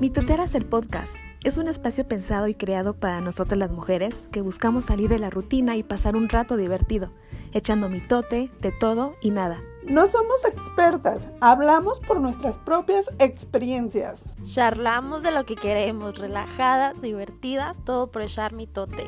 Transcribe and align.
Mitoteras 0.00 0.54
el 0.54 0.64
podcast 0.64 1.14
es 1.44 1.58
un 1.58 1.68
espacio 1.68 2.08
pensado 2.08 2.48
y 2.48 2.54
creado 2.54 2.94
para 2.94 3.20
nosotras 3.20 3.58
las 3.58 3.70
mujeres 3.70 4.14
que 4.32 4.40
buscamos 4.40 4.86
salir 4.86 5.10
de 5.10 5.18
la 5.18 5.28
rutina 5.28 5.76
y 5.76 5.82
pasar 5.82 6.16
un 6.16 6.30
rato 6.30 6.56
divertido, 6.56 7.10
echando 7.52 7.90
mitote 7.90 8.50
de 8.62 8.72
todo 8.72 9.14
y 9.20 9.30
nada. 9.30 9.60
No 9.84 10.06
somos 10.06 10.42
expertas, 10.46 11.28
hablamos 11.42 12.00
por 12.00 12.18
nuestras 12.18 12.58
propias 12.58 13.10
experiencias. 13.18 14.22
Charlamos 14.42 15.22
de 15.22 15.32
lo 15.32 15.44
que 15.44 15.56
queremos, 15.56 16.16
relajadas, 16.16 16.98
divertidas, 17.02 17.76
todo 17.84 18.06
por 18.06 18.22
echar 18.22 18.54
mitote. 18.54 19.04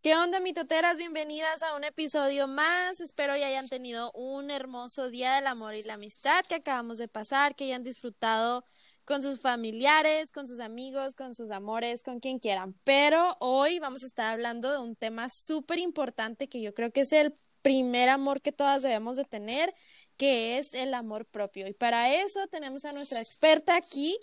¿Qué 0.00 0.14
onda, 0.14 0.38
mitoteras? 0.38 0.96
Bienvenidas 0.96 1.64
a 1.64 1.74
un 1.74 1.82
episodio 1.82 2.46
más. 2.46 3.00
Espero 3.00 3.34
que 3.34 3.44
hayan 3.44 3.68
tenido 3.68 4.12
un 4.12 4.52
hermoso 4.52 5.10
día 5.10 5.34
del 5.34 5.48
amor 5.48 5.74
y 5.74 5.82
la 5.82 5.94
amistad 5.94 6.44
que 6.48 6.54
acabamos 6.54 6.98
de 6.98 7.08
pasar, 7.08 7.56
que 7.56 7.64
hayan 7.64 7.82
disfrutado 7.82 8.64
con 9.04 9.24
sus 9.24 9.40
familiares, 9.40 10.30
con 10.30 10.46
sus 10.46 10.60
amigos, 10.60 11.16
con 11.16 11.34
sus 11.34 11.50
amores, 11.50 12.04
con 12.04 12.20
quien 12.20 12.38
quieran. 12.38 12.76
Pero 12.84 13.36
hoy 13.40 13.80
vamos 13.80 14.04
a 14.04 14.06
estar 14.06 14.32
hablando 14.32 14.70
de 14.70 14.78
un 14.78 14.94
tema 14.94 15.30
súper 15.30 15.80
importante 15.80 16.48
que 16.48 16.60
yo 16.60 16.74
creo 16.74 16.92
que 16.92 17.00
es 17.00 17.12
el 17.12 17.34
primer 17.62 18.08
amor 18.08 18.40
que 18.40 18.52
todas 18.52 18.84
debemos 18.84 19.16
de 19.16 19.24
tener, 19.24 19.74
que 20.16 20.58
es 20.58 20.74
el 20.74 20.94
amor 20.94 21.26
propio. 21.26 21.66
Y 21.66 21.74
para 21.74 22.14
eso 22.14 22.46
tenemos 22.46 22.84
a 22.84 22.92
nuestra 22.92 23.20
experta 23.20 23.74
aquí, 23.74 24.16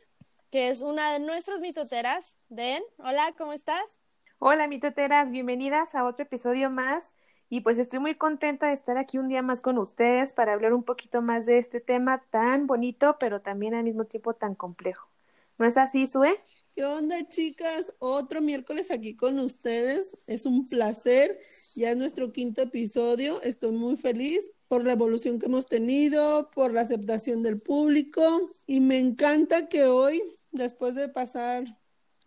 que 0.52 0.70
es 0.70 0.82
una 0.82 1.12
de 1.12 1.20
nuestras 1.20 1.60
mitoteras. 1.60 2.38
Den, 2.48 2.82
hola, 2.98 3.34
¿cómo 3.38 3.52
estás? 3.52 4.00
Hola, 4.48 4.68
mitoteras, 4.68 5.32
bienvenidas 5.32 5.96
a 5.96 6.06
otro 6.06 6.22
episodio 6.24 6.70
más. 6.70 7.10
Y 7.50 7.62
pues 7.62 7.80
estoy 7.80 7.98
muy 7.98 8.14
contenta 8.14 8.68
de 8.68 8.74
estar 8.74 8.96
aquí 8.96 9.18
un 9.18 9.28
día 9.28 9.42
más 9.42 9.60
con 9.60 9.80
ustedes 9.80 10.34
para 10.34 10.54
hablar 10.54 10.72
un 10.76 10.84
poquito 10.84 11.24
más 11.24 11.48
de 11.48 11.58
este 11.58 11.82
tema 11.82 12.24
tan 12.30 12.68
bonito, 12.68 13.18
pero 13.20 13.42
también 13.42 13.74
al 13.74 13.86
mismo 13.86 14.06
tiempo 14.06 14.36
tan 14.36 14.54
complejo. 14.54 15.10
¿No 15.58 15.66
es 15.66 15.78
así, 15.78 16.06
Sue? 16.06 16.40
¿Qué 16.76 16.86
onda, 16.86 17.28
chicas? 17.28 17.96
Otro 17.98 18.40
miércoles 18.40 18.92
aquí 18.92 19.16
con 19.16 19.40
ustedes. 19.40 20.16
Es 20.28 20.46
un 20.46 20.68
placer. 20.68 21.40
Ya 21.74 21.90
es 21.90 21.98
nuestro 21.98 22.32
quinto 22.32 22.62
episodio. 22.62 23.42
Estoy 23.42 23.72
muy 23.72 23.98
feliz 23.98 24.52
por 24.68 24.84
la 24.84 24.92
evolución 24.92 25.40
que 25.40 25.48
hemos 25.48 25.66
tenido, 25.66 26.52
por 26.52 26.72
la 26.72 26.82
aceptación 26.82 27.42
del 27.42 27.60
público. 27.60 28.48
Y 28.68 28.80
me 28.80 29.00
encanta 29.00 29.70
que 29.70 29.86
hoy, 29.86 30.22
después 30.52 30.94
de 30.94 31.10
pasar 31.10 31.66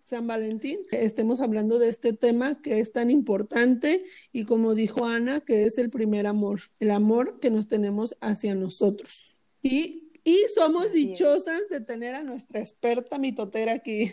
San 0.09 0.27
Valentín, 0.27 0.79
estemos 0.91 1.43
hablando 1.43 1.79
de 1.79 1.91
este 1.91 2.15
tema 2.15 2.63
que 2.63 2.81
es 2.81 2.93
tan 2.93 3.11
importante 3.11 4.03
y 4.33 4.47
como 4.47 4.75
dijo 4.75 5.05
Ana, 5.05 5.41
que 5.41 5.65
es 5.65 5.77
el 5.77 5.91
primer 5.91 6.27
amor, 6.27 6.63
el 6.81 6.93
amor 6.93 7.41
que 7.41 7.51
nos 7.51 7.69
tenemos 7.69 8.17
hacia 8.23 8.55
nosotros. 8.55 9.37
Y, 9.61 10.11
y 10.25 10.39
somos 10.55 10.93
dichosas 10.93 11.69
de 11.69 11.83
tener 11.83 12.15
a 12.15 12.23
nuestra 12.23 12.59
experta 12.59 13.19
mitotera 13.19 13.75
aquí. 13.75 14.11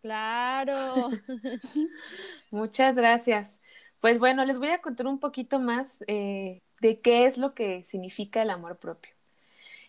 Claro. 0.00 1.10
Muchas 2.50 2.96
gracias. 2.96 3.58
Pues 4.00 4.18
bueno, 4.18 4.46
les 4.46 4.58
voy 4.58 4.68
a 4.68 4.80
contar 4.80 5.06
un 5.06 5.20
poquito 5.20 5.58
más 5.58 5.86
eh, 6.06 6.62
de 6.80 7.02
qué 7.02 7.26
es 7.26 7.36
lo 7.36 7.52
que 7.52 7.84
significa 7.84 8.40
el 8.40 8.48
amor 8.48 8.78
propio. 8.78 9.12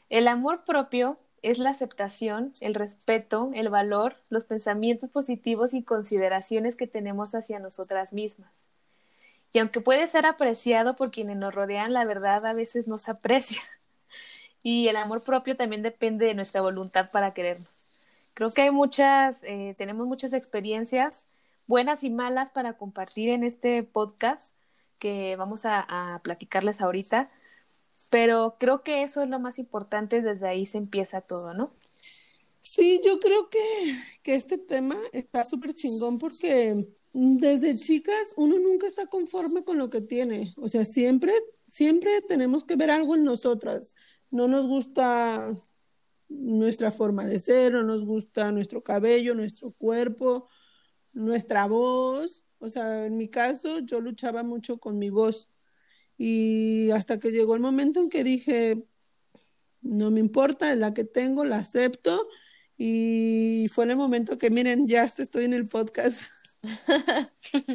El 0.09 0.27
amor 0.27 0.65
propio 0.65 1.21
es 1.41 1.57
la 1.57 1.71
aceptación, 1.71 2.53
el 2.61 2.75
respeto, 2.75 3.51
el 3.53 3.69
valor, 3.69 4.17
los 4.29 4.45
pensamientos 4.45 5.09
positivos 5.09 5.73
y 5.73 5.83
consideraciones 5.83 6.75
que 6.75 6.87
tenemos 6.87 7.33
hacia 7.33 7.59
nosotras 7.59 8.13
mismas. 8.13 8.51
Y 9.53 9.59
aunque 9.59 9.81
puede 9.81 10.07
ser 10.07 10.25
apreciado 10.25 10.95
por 10.95 11.11
quienes 11.11 11.37
nos 11.37 11.53
rodean, 11.53 11.93
la 11.93 12.05
verdad 12.05 12.45
a 12.45 12.53
veces 12.53 12.87
no 12.87 12.97
se 12.97 13.11
aprecia. 13.11 13.61
Y 14.63 14.89
el 14.89 14.95
amor 14.95 15.23
propio 15.23 15.57
también 15.57 15.81
depende 15.81 16.27
de 16.27 16.35
nuestra 16.35 16.61
voluntad 16.61 17.09
para 17.09 17.33
querernos. 17.33 17.87
Creo 18.35 18.53
que 18.53 18.61
hay 18.61 18.69
muchas, 18.69 19.41
eh, 19.41 19.73
tenemos 19.75 20.05
muchas 20.05 20.33
experiencias 20.33 21.15
buenas 21.65 22.03
y 22.03 22.11
malas 22.11 22.51
para 22.51 22.73
compartir 22.73 23.29
en 23.29 23.43
este 23.43 23.81
podcast 23.81 24.53
que 24.99 25.35
vamos 25.35 25.65
a, 25.65 26.15
a 26.15 26.19
platicarles 26.19 26.79
ahorita 26.79 27.27
pero 28.09 28.57
creo 28.59 28.83
que 28.83 29.03
eso 29.03 29.21
es 29.21 29.29
lo 29.29 29.39
más 29.39 29.59
importante, 29.59 30.21
desde 30.21 30.47
ahí 30.47 30.65
se 30.65 30.77
empieza 30.77 31.21
todo, 31.21 31.53
¿no? 31.53 31.73
Sí, 32.61 33.01
yo 33.05 33.19
creo 33.19 33.49
que, 33.49 33.59
que 34.23 34.35
este 34.35 34.57
tema 34.57 34.95
está 35.11 35.43
súper 35.43 35.73
chingón 35.73 36.19
porque 36.19 36.87
desde 37.13 37.77
chicas 37.77 38.33
uno 38.37 38.57
nunca 38.59 38.87
está 38.87 39.07
conforme 39.07 39.63
con 39.63 39.77
lo 39.77 39.89
que 39.89 40.01
tiene, 40.01 40.53
o 40.57 40.67
sea, 40.69 40.85
siempre, 40.85 41.33
siempre 41.69 42.21
tenemos 42.21 42.63
que 42.63 42.75
ver 42.75 42.89
algo 42.91 43.15
en 43.15 43.23
nosotras, 43.23 43.95
no 44.29 44.47
nos 44.47 44.67
gusta 44.67 45.51
nuestra 46.29 46.91
forma 46.91 47.25
de 47.25 47.39
ser, 47.39 47.73
no 47.73 47.83
nos 47.83 48.05
gusta 48.05 48.51
nuestro 48.51 48.81
cabello, 48.81 49.35
nuestro 49.35 49.71
cuerpo, 49.71 50.47
nuestra 51.11 51.67
voz, 51.67 52.45
o 52.59 52.69
sea, 52.69 53.05
en 53.05 53.17
mi 53.17 53.27
caso 53.27 53.79
yo 53.79 53.99
luchaba 53.99 54.43
mucho 54.43 54.77
con 54.77 54.97
mi 54.97 55.09
voz 55.09 55.49
y 56.23 56.91
hasta 56.91 57.17
que 57.17 57.31
llegó 57.31 57.55
el 57.55 57.61
momento 57.61 57.99
en 57.99 58.07
que 58.07 58.23
dije, 58.23 58.77
no 59.81 60.11
me 60.11 60.19
importa, 60.19 60.75
la 60.75 60.93
que 60.93 61.03
tengo, 61.03 61.45
la 61.45 61.57
acepto. 61.57 62.27
Y 62.77 63.65
fue 63.73 63.85
en 63.85 63.91
el 63.91 63.97
momento 63.97 64.37
que, 64.37 64.51
miren, 64.51 64.87
ya 64.87 65.03
estoy 65.03 65.45
en 65.45 65.53
el 65.53 65.67
podcast. 65.67 66.21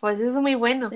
Pues 0.00 0.20
eso 0.20 0.36
es 0.36 0.40
muy 0.40 0.54
bueno. 0.54 0.88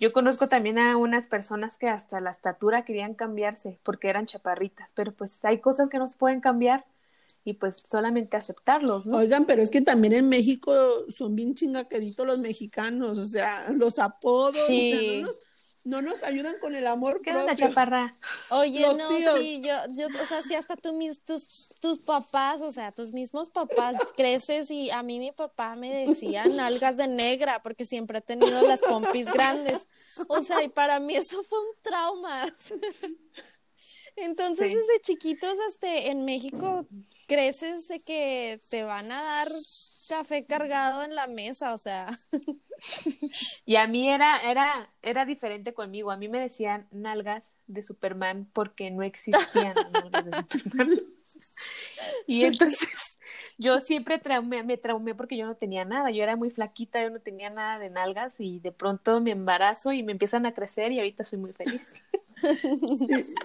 Yo 0.00 0.12
conozco 0.12 0.48
también 0.48 0.76
a 0.80 0.96
unas 0.96 1.28
personas 1.28 1.78
que 1.78 1.88
hasta 1.88 2.20
la 2.20 2.32
estatura 2.32 2.84
querían 2.84 3.14
cambiarse 3.14 3.78
porque 3.84 4.08
eran 4.08 4.26
chaparritas, 4.26 4.88
pero 4.94 5.12
pues 5.12 5.38
hay 5.44 5.60
cosas 5.60 5.88
que 5.88 5.98
no 5.98 6.08
se 6.08 6.16
pueden 6.16 6.40
cambiar 6.40 6.84
y 7.44 7.52
pues 7.54 7.76
solamente 7.88 8.36
aceptarlos, 8.36 9.06
¿no? 9.06 9.18
Oigan, 9.18 9.46
pero 9.46 9.62
es 9.62 9.70
que 9.70 9.82
también 9.82 10.14
en 10.14 10.28
México 10.28 10.74
son 11.10 11.36
bien 11.36 11.54
chingaqueditos 11.54 12.26
los 12.26 12.40
mexicanos, 12.40 13.18
o 13.18 13.24
sea, 13.24 13.70
los 13.70 14.00
apodos, 14.00 14.66
sí 14.66 15.20
no 15.20 15.28
nos 15.28 15.38
ayudan 16.22 16.58
con 16.60 16.74
el 16.74 16.86
amor 16.86 17.20
¿Qué 17.22 17.32
propio. 17.32 17.54
chaparra? 17.54 18.16
Oye, 18.50 18.86
no, 18.94 19.10
sí, 19.36 19.60
yo, 19.62 19.74
yo, 19.90 20.06
o 20.06 20.26
sea, 20.26 20.42
si 20.42 20.54
hasta 20.54 20.76
tú, 20.76 20.92
mis, 20.92 21.20
tus, 21.20 21.74
tus 21.80 21.98
papás, 21.98 22.62
o 22.62 22.72
sea, 22.72 22.92
tus 22.92 23.12
mismos 23.12 23.48
papás 23.48 23.98
creces 24.16 24.70
y 24.70 24.90
a 24.90 25.02
mí 25.02 25.18
mi 25.18 25.32
papá 25.32 25.76
me 25.76 26.06
decía 26.06 26.44
nalgas 26.44 26.96
de 26.96 27.08
negra 27.08 27.62
porque 27.62 27.84
siempre 27.84 28.18
he 28.18 28.22
tenido 28.22 28.62
las 28.62 28.80
pompis 28.80 29.26
grandes. 29.32 29.88
O 30.28 30.42
sea, 30.42 30.62
y 30.62 30.68
para 30.68 31.00
mí 31.00 31.14
eso 31.14 31.42
fue 31.44 31.58
un 31.58 31.74
trauma. 31.82 32.46
Entonces, 34.16 34.74
desde 34.74 35.00
chiquitos 35.00 35.54
hasta 35.68 35.94
en 35.94 36.24
México 36.24 36.86
creces 37.28 37.86
de 37.88 38.00
que 38.00 38.60
te 38.68 38.82
van 38.82 39.10
a 39.12 39.22
dar 39.22 39.48
café 40.08 40.44
cargado 40.44 41.02
en 41.02 41.14
la 41.14 41.26
mesa, 41.26 41.74
o 41.74 41.78
sea. 41.78 42.08
Y 43.66 43.76
a 43.76 43.86
mí 43.86 44.08
era, 44.08 44.40
era, 44.48 44.86
era 45.02 45.24
diferente 45.24 45.74
conmigo. 45.74 46.10
A 46.10 46.16
mí 46.16 46.28
me 46.28 46.38
decían 46.38 46.86
nalgas 46.90 47.54
de 47.66 47.82
Superman 47.82 48.48
porque 48.52 48.90
no 48.90 49.02
existían 49.02 49.74
nalgas 49.92 50.24
de 50.24 50.58
Superman. 50.60 50.98
Y 52.26 52.44
entonces 52.46 53.18
yo 53.58 53.80
siempre 53.80 54.18
traumé, 54.18 54.62
me 54.62 54.76
traumé 54.76 55.14
porque 55.14 55.36
yo 55.36 55.46
no 55.46 55.56
tenía 55.56 55.84
nada. 55.84 56.10
Yo 56.10 56.22
era 56.22 56.36
muy 56.36 56.50
flaquita, 56.50 57.02
yo 57.02 57.10
no 57.10 57.20
tenía 57.20 57.50
nada 57.50 57.78
de 57.78 57.90
nalgas 57.90 58.40
y 58.40 58.60
de 58.60 58.72
pronto 58.72 59.20
me 59.20 59.32
embarazo 59.32 59.92
y 59.92 60.02
me 60.02 60.12
empiezan 60.12 60.46
a 60.46 60.54
crecer 60.54 60.92
y 60.92 60.98
ahorita 60.98 61.24
soy 61.24 61.38
muy 61.38 61.52
feliz. 61.52 61.92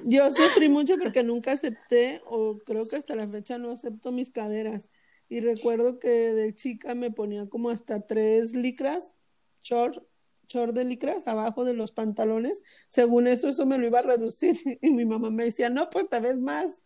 yo 0.03 0.31
sufrí 0.31 0.69
mucho 0.69 0.97
porque 0.99 1.23
nunca 1.23 1.53
acepté 1.53 2.21
o 2.25 2.59
creo 2.59 2.87
que 2.87 2.97
hasta 2.97 3.15
la 3.15 3.27
fecha 3.27 3.57
no 3.57 3.71
acepto 3.71 4.11
mis 4.11 4.29
caderas. 4.29 4.89
Y 5.33 5.39
recuerdo 5.39 5.97
que 5.97 6.09
de 6.09 6.53
chica 6.53 6.93
me 6.93 7.09
ponía 7.09 7.49
como 7.49 7.71
hasta 7.71 8.05
tres 8.05 8.55
licras, 8.55 9.15
short, 9.63 10.05
short 10.47 10.75
de 10.75 10.85
licras 10.85 11.27
abajo 11.27 11.65
de 11.65 11.73
los 11.73 11.91
pantalones. 11.91 12.61
Según 12.87 13.25
eso, 13.25 13.49
eso 13.49 13.65
me 13.65 13.79
lo 13.79 13.87
iba 13.87 13.97
a 13.97 14.03
reducir. 14.03 14.55
Y 14.83 14.91
mi 14.91 15.05
mamá 15.05 15.31
me 15.31 15.45
decía, 15.45 15.71
no, 15.71 15.89
pues 15.89 16.07
tal 16.07 16.21
vez 16.21 16.37
más. 16.37 16.83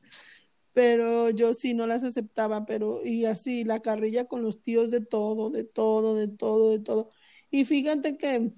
Pero 0.72 1.30
yo 1.30 1.54
sí 1.56 1.74
no 1.74 1.88
las 1.88 2.06
aceptaba, 2.06 2.66
pero 2.66 3.06
y 3.06 3.25
así 3.25 3.66
la 3.66 3.81
carrilla 3.81 4.30
con 4.30 4.44
los 4.44 4.62
tíos 4.62 4.92
de 4.92 5.01
todo, 5.01 5.50
de 5.50 5.66
todo, 5.66 6.16
de 6.16 6.30
todo, 6.30 6.69
de 6.72 6.80
todo. 6.80 7.10
Y 7.51 7.66
fíjate 7.66 8.18
que 8.18 8.54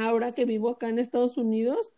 ahora 0.00 0.32
que 0.32 0.46
vivo 0.46 0.70
acá 0.70 0.88
en 0.88 0.98
Estados 0.98 1.36
Unidos, 1.36 1.94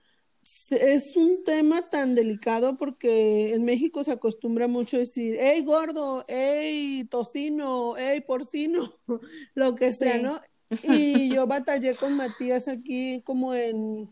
es 0.71 1.17
un 1.17 1.45
tema 1.45 1.83
tan 1.91 2.15
delicado 2.15 2.77
porque 2.77 3.55
en 3.55 3.65
México 3.65 4.03
se 4.05 4.13
acostumbra 4.13 4.67
mucho 4.67 4.97
a 4.97 5.01
decir, 5.01 5.37
hey 5.39 5.63
gordo, 5.63 6.25
hey 6.29 7.07
tocino, 7.11 7.97
hey 7.97 8.23
porcino, 8.27 8.93
lo 9.55 9.75
que 9.75 9.91
sea, 9.91 10.19
¿no? 10.19 10.41
Y 10.83 11.35
yo 11.35 11.47
batallé 11.47 11.95
con 11.95 12.15
Matías 12.15 12.69
aquí 12.69 13.23
como 13.25 13.55
en, 13.55 14.11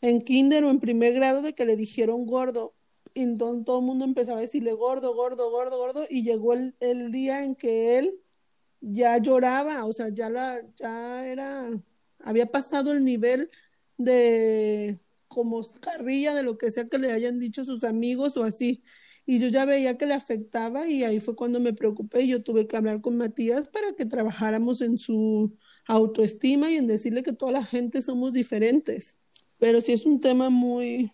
en 0.00 0.20
kinder 0.20 0.64
o 0.64 0.70
en 0.70 0.80
primer 0.80 1.14
grado 1.14 1.42
de 1.42 1.54
que 1.54 1.64
le 1.64 1.76
dijeron 1.76 2.26
gordo. 2.26 2.74
Y 3.14 3.22
entonces 3.22 3.64
todo 3.64 3.78
el 3.78 3.84
mundo 3.86 4.04
empezaba 4.04 4.38
a 4.38 4.42
decirle 4.42 4.72
gordo, 4.72 5.14
gordo, 5.14 5.50
gordo, 5.52 5.78
gordo. 5.78 6.06
Y 6.10 6.24
llegó 6.24 6.54
el, 6.54 6.74
el 6.80 7.12
día 7.12 7.44
en 7.44 7.54
que 7.54 7.98
él 7.98 8.20
ya 8.80 9.18
lloraba, 9.18 9.84
o 9.84 9.92
sea, 9.92 10.08
ya 10.08 10.28
la, 10.28 10.60
ya 10.74 11.24
era, 11.24 11.70
había 12.18 12.46
pasado 12.46 12.90
el 12.90 13.04
nivel 13.04 13.48
de 13.96 14.98
como 15.34 15.60
carrilla 15.80 16.32
de 16.32 16.44
lo 16.44 16.56
que 16.56 16.70
sea 16.70 16.86
que 16.86 16.98
le 16.98 17.12
hayan 17.12 17.40
dicho 17.40 17.64
sus 17.64 17.82
amigos 17.82 18.36
o 18.36 18.44
así. 18.44 18.84
Y 19.26 19.40
yo 19.40 19.48
ya 19.48 19.64
veía 19.64 19.98
que 19.98 20.06
le 20.06 20.14
afectaba 20.14 20.86
y 20.86 21.02
ahí 21.02 21.18
fue 21.18 21.34
cuando 21.34 21.58
me 21.58 21.72
preocupé 21.72 22.22
y 22.22 22.28
yo 22.28 22.42
tuve 22.42 22.68
que 22.68 22.76
hablar 22.76 23.00
con 23.00 23.16
Matías 23.16 23.68
para 23.68 23.94
que 23.94 24.06
trabajáramos 24.06 24.80
en 24.80 24.98
su 24.98 25.56
autoestima 25.86 26.70
y 26.70 26.76
en 26.76 26.86
decirle 26.86 27.22
que 27.22 27.32
toda 27.32 27.50
la 27.50 27.64
gente 27.64 28.00
somos 28.00 28.32
diferentes. 28.32 29.16
Pero 29.58 29.80
sí 29.80 29.92
es 29.92 30.06
un 30.06 30.20
tema 30.20 30.50
muy, 30.50 31.10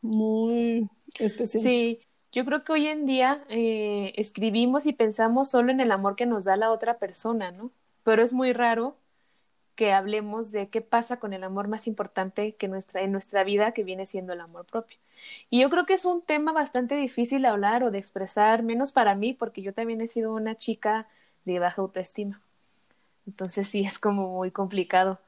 muy 0.00 0.88
especial. 1.18 1.62
Sí, 1.62 1.98
yo 2.32 2.44
creo 2.44 2.64
que 2.64 2.72
hoy 2.72 2.86
en 2.86 3.04
día 3.04 3.44
eh, 3.50 4.12
escribimos 4.16 4.86
y 4.86 4.94
pensamos 4.94 5.50
solo 5.50 5.70
en 5.70 5.80
el 5.80 5.92
amor 5.92 6.16
que 6.16 6.26
nos 6.26 6.44
da 6.44 6.56
la 6.56 6.70
otra 6.70 6.98
persona, 6.98 7.50
¿no? 7.50 7.70
Pero 8.02 8.22
es 8.22 8.32
muy 8.32 8.52
raro 8.52 8.96
que 9.78 9.92
hablemos 9.92 10.50
de 10.50 10.68
qué 10.70 10.80
pasa 10.80 11.20
con 11.20 11.32
el 11.32 11.44
amor 11.44 11.68
más 11.68 11.86
importante 11.86 12.52
que 12.52 12.66
nuestra, 12.66 13.00
en 13.02 13.12
nuestra 13.12 13.44
vida, 13.44 13.70
que 13.70 13.84
viene 13.84 14.06
siendo 14.06 14.32
el 14.32 14.40
amor 14.40 14.66
propio. 14.66 14.98
Y 15.50 15.60
yo 15.60 15.70
creo 15.70 15.86
que 15.86 15.94
es 15.94 16.04
un 16.04 16.20
tema 16.20 16.50
bastante 16.50 16.96
difícil 16.96 17.42
de 17.42 17.48
hablar 17.48 17.84
o 17.84 17.92
de 17.92 17.98
expresar, 17.98 18.64
menos 18.64 18.90
para 18.90 19.14
mí, 19.14 19.34
porque 19.34 19.62
yo 19.62 19.72
también 19.72 20.00
he 20.00 20.08
sido 20.08 20.34
una 20.34 20.56
chica 20.56 21.06
de 21.44 21.60
baja 21.60 21.80
autoestima. 21.80 22.40
Entonces 23.28 23.68
sí, 23.68 23.82
es 23.84 24.00
como 24.00 24.26
muy 24.38 24.50
complicado. 24.50 25.20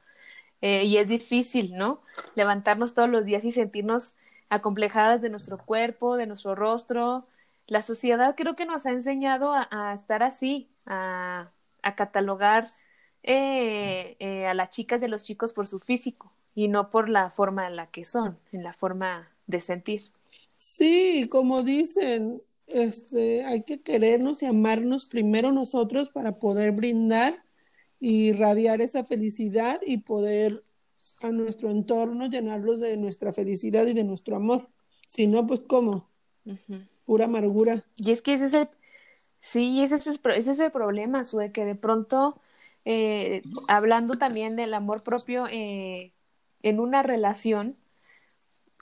Eh, 0.61 0.83
y 0.83 0.97
es 0.97 1.07
difícil, 1.07 1.73
¿no? 1.77 2.01
Levantarnos 2.35 2.93
todos 2.93 3.09
los 3.09 3.23
días 3.23 3.45
y 3.45 3.51
sentirnos 3.51 4.15
acomplejadas 4.49 5.21
de 5.21 5.29
nuestro 5.29 5.59
cuerpo, 5.59 6.17
de 6.17 6.27
nuestro 6.27 6.55
rostro. 6.55 7.23
La 7.67 7.81
sociedad 7.81 8.35
creo 8.35 8.57
que 8.57 8.65
nos 8.65 8.85
ha 8.85 8.89
enseñado 8.91 9.53
a, 9.55 9.93
estar 9.93 10.23
así, 10.23 10.69
a, 10.85 11.51
a 11.83 11.95
catalogar 11.95 12.67
eh, 13.23 14.15
eh, 14.19 14.47
a 14.47 14.53
las 14.53 14.69
chicas 14.69 15.03
a 15.03 15.07
los 15.07 15.23
chicos 15.23 15.53
por 15.53 15.67
su 15.67 15.79
físico 15.79 16.31
y 16.55 16.67
no 16.67 16.89
por 16.89 17.09
la 17.09 17.29
forma 17.29 17.67
en 17.67 17.75
la 17.75 17.87
que 17.87 18.05
son, 18.05 18.37
en 18.51 18.63
la 18.63 18.73
forma 18.73 19.29
de 19.47 19.59
sentir. 19.59 20.03
Sí, 20.57 21.27
como 21.29 21.61
dicen, 21.61 22.41
este, 22.67 23.43
hay 23.43 23.63
que 23.63 23.81
querernos 23.81 24.41
y 24.43 24.45
amarnos 24.45 25.05
primero 25.05 25.51
nosotros 25.51 26.09
para 26.09 26.39
poder 26.39 26.71
brindar 26.71 27.43
y 27.99 28.29
irradiar 28.29 28.81
esa 28.81 29.03
felicidad 29.03 29.79
y 29.85 29.97
poder 29.97 30.63
a 31.21 31.31
nuestro 31.31 31.69
entorno 31.69 32.25
llenarlos 32.27 32.79
de 32.79 32.97
nuestra 32.97 33.31
felicidad 33.31 33.85
y 33.87 33.93
de 33.93 34.03
nuestro 34.03 34.35
amor. 34.35 34.69
Si 35.05 35.27
no, 35.27 35.45
pues 35.45 35.61
¿cómo? 35.61 36.09
Pura 37.05 37.25
amargura. 37.25 37.85
Y 37.97 38.11
es 38.11 38.21
que 38.21 38.33
ese 38.33 38.45
es 38.45 38.53
el, 38.53 38.69
sí, 39.39 39.83
ese 39.83 39.95
es 39.95 40.07
el, 40.07 40.19
ese 40.35 40.51
es 40.51 40.59
el 40.59 40.71
problema, 40.71 41.23
Sue, 41.23 41.51
que 41.51 41.65
de 41.65 41.75
pronto 41.75 42.39
eh, 42.85 43.41
hablando 43.67 44.15
también 44.15 44.55
del 44.55 44.73
amor 44.73 45.03
propio 45.03 45.47
eh, 45.47 46.13
en 46.61 46.79
una 46.79 47.03
relación, 47.03 47.77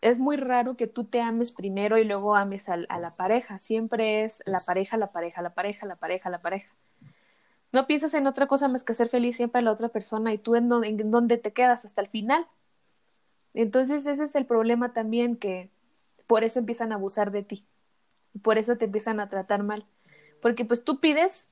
es 0.01 0.17
muy 0.17 0.37
raro 0.37 0.77
que 0.77 0.87
tú 0.87 1.05
te 1.05 1.21
ames 1.21 1.51
primero 1.51 1.97
y 1.97 2.05
luego 2.05 2.35
ames 2.35 2.69
a, 2.69 2.77
la 2.77 3.13
pareja. 3.17 3.59
Siempre 3.59 4.23
es 4.23 4.41
la 4.45 4.59
pareja, 4.61 4.97
la 4.97 5.11
pareja, 5.11 5.41
la 5.41 5.53
pareja, 5.53 5.85
la 5.85 5.95
pareja, 5.97 6.29
la 6.29 6.41
pareja. 6.41 6.73
No 7.71 7.85
piensas 7.85 8.13
en 8.13 8.25
otra 8.25 8.47
cosa 8.47 8.67
más 8.67 8.83
que 8.83 8.93
ser 8.93 9.09
feliz 9.09 9.35
siempre 9.35 9.59
a 9.59 9.61
la 9.61 9.71
otra 9.71 9.89
persona 9.89 10.33
y 10.33 10.37
tú 10.37 10.55
en, 10.55 10.71
en 10.83 11.11
dónde 11.11 11.37
te 11.37 11.53
quedas 11.53 11.85
hasta 11.85 12.01
el 12.01 12.07
final. 12.07 12.47
Entonces 13.53 14.05
ese 14.05 14.23
es 14.23 14.35
el 14.35 14.45
problema 14.45 14.93
también 14.93 15.35
que 15.35 15.69
por 16.27 16.43
eso 16.43 16.59
empiezan 16.59 16.91
a 16.91 16.95
abusar 16.95 17.31
de 17.31 17.43
ti. 17.43 17.65
Por 18.41 18.57
eso 18.57 18.77
te 18.77 18.85
empiezan 18.85 19.19
a 19.19 19.29
tratar 19.29 19.63
mal. 19.63 19.85
Porque 20.41 20.63
pues 20.63 20.83
tú 20.83 20.99
pides 20.99 21.47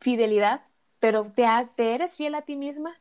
fidelidad, 0.00 0.62
pero 1.00 1.32
te, 1.34 1.44
te 1.76 1.94
eres 1.94 2.16
fiel 2.16 2.34
a 2.34 2.42
ti 2.42 2.56
misma. 2.56 3.00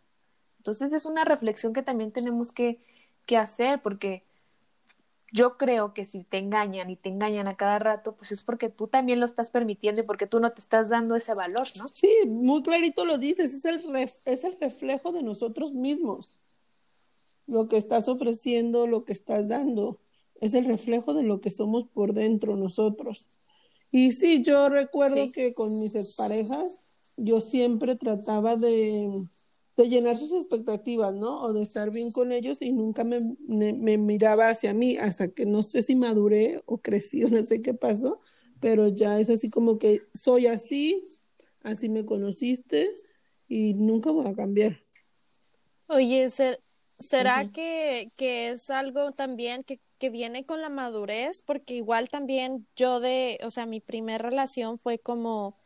Entonces 0.58 0.94
es 0.94 1.06
una 1.06 1.24
reflexión 1.26 1.74
que 1.74 1.84
también 1.84 2.12
tenemos 2.12 2.52
que, 2.52 2.80
que 3.26 3.38
hacer, 3.38 3.82
porque 3.82 4.24
yo 5.32 5.58
creo 5.58 5.94
que 5.94 6.06
si 6.06 6.24
te 6.24 6.38
engañan 6.38 6.90
y 6.90 6.96
te 6.96 7.10
engañan 7.10 7.48
a 7.48 7.56
cada 7.56 7.80
rato, 7.80 8.16
pues 8.16 8.32
es 8.32 8.42
porque 8.42 8.70
tú 8.70 8.88
también 8.88 9.20
lo 9.20 9.26
estás 9.26 9.52
permitiendo 9.52 10.02
y 10.02 10.04
porque 10.04 10.28
tú 10.28 10.40
no 10.40 10.52
te 10.52 10.60
estás 10.60 10.90
dando 10.90 11.16
ese 11.16 11.34
valor, 11.34 11.68
¿no? 11.78 11.88
Sí, 11.90 12.10
muy 12.28 12.64
clarito 12.64 13.06
lo 13.06 13.18
dices, 13.18 13.54
es 13.54 13.66
el, 13.66 13.84
es 13.96 14.44
el 14.44 14.58
reflejo 14.60 15.12
de 15.12 15.24
nosotros 15.24 15.74
mismos. 15.74 16.40
Lo 17.48 17.68
que 17.68 17.78
estás 17.78 18.08
ofreciendo, 18.08 18.88
lo 18.88 19.06
que 19.06 19.14
estás 19.14 19.48
dando, 19.48 20.00
es 20.42 20.54
el 20.54 20.66
reflejo 20.66 21.14
de 21.14 21.24
lo 21.24 21.42
que 21.42 21.52
somos 21.52 21.86
por 21.86 22.14
dentro 22.14 22.56
nosotros. 22.56 23.28
Y 23.92 24.12
sí, 24.12 24.44
yo 24.44 24.70
recuerdo 24.70 25.32
que 25.32 25.54
con 25.54 25.80
mis 25.80 25.96
exparejas, 25.96 26.80
yo 27.24 27.42
siempre 27.42 27.96
trataba 27.96 28.56
de, 28.56 29.26
de, 29.78 29.90
llenar 29.90 30.18
sus 30.18 30.34
expectativas, 30.34 31.14
¿no? 31.14 31.42
O 31.42 31.54
de 31.54 31.62
estar 31.62 31.92
bien 31.92 32.12
con 32.12 32.32
ellos 32.32 32.62
y 32.62 32.72
nunca 32.72 33.04
me, 33.04 33.20
me, 33.48 33.98
miraba 33.98 34.50
hacia 34.50 34.74
mí 34.74 34.98
hasta 34.98 35.30
que 35.30 35.46
no 35.46 35.64
sé 35.64 35.82
si 35.82 35.96
maduré 35.96 36.62
o 36.66 36.80
crecí 36.80 37.24
o 37.24 37.30
no 37.30 37.42
sé 37.44 37.62
qué 37.62 37.74
pasó, 37.74 38.22
pero 38.60 38.88
ya 38.88 39.20
es 39.20 39.30
así 39.30 39.50
como 39.50 39.80
que 39.80 40.02
soy 40.14 40.48
así, 40.48 41.04
así 41.62 41.90
me 41.90 42.06
conociste 42.06 42.88
y 43.48 43.74
nunca 43.74 44.12
voy 44.12 44.28
a 44.28 44.36
cambiar. 44.36 44.80
Oye, 45.88 46.30
¿será 47.00 47.50
que, 47.50 48.12
que 48.18 48.50
es 48.50 48.70
algo 48.70 49.12
también 49.12 49.64
que 49.64 49.80
que 50.00 50.10
viene 50.10 50.46
con 50.46 50.62
la 50.62 50.70
madurez, 50.70 51.44
porque 51.44 51.76
igual 51.76 52.10
también 52.10 52.66
yo 52.76 53.00
de, 53.00 53.38
o 53.44 53.52
sea, 53.52 53.66
mi 53.66 53.82
primera 53.82 54.18
relación 54.18 54.80
fue 54.80 54.98
como 54.98 55.59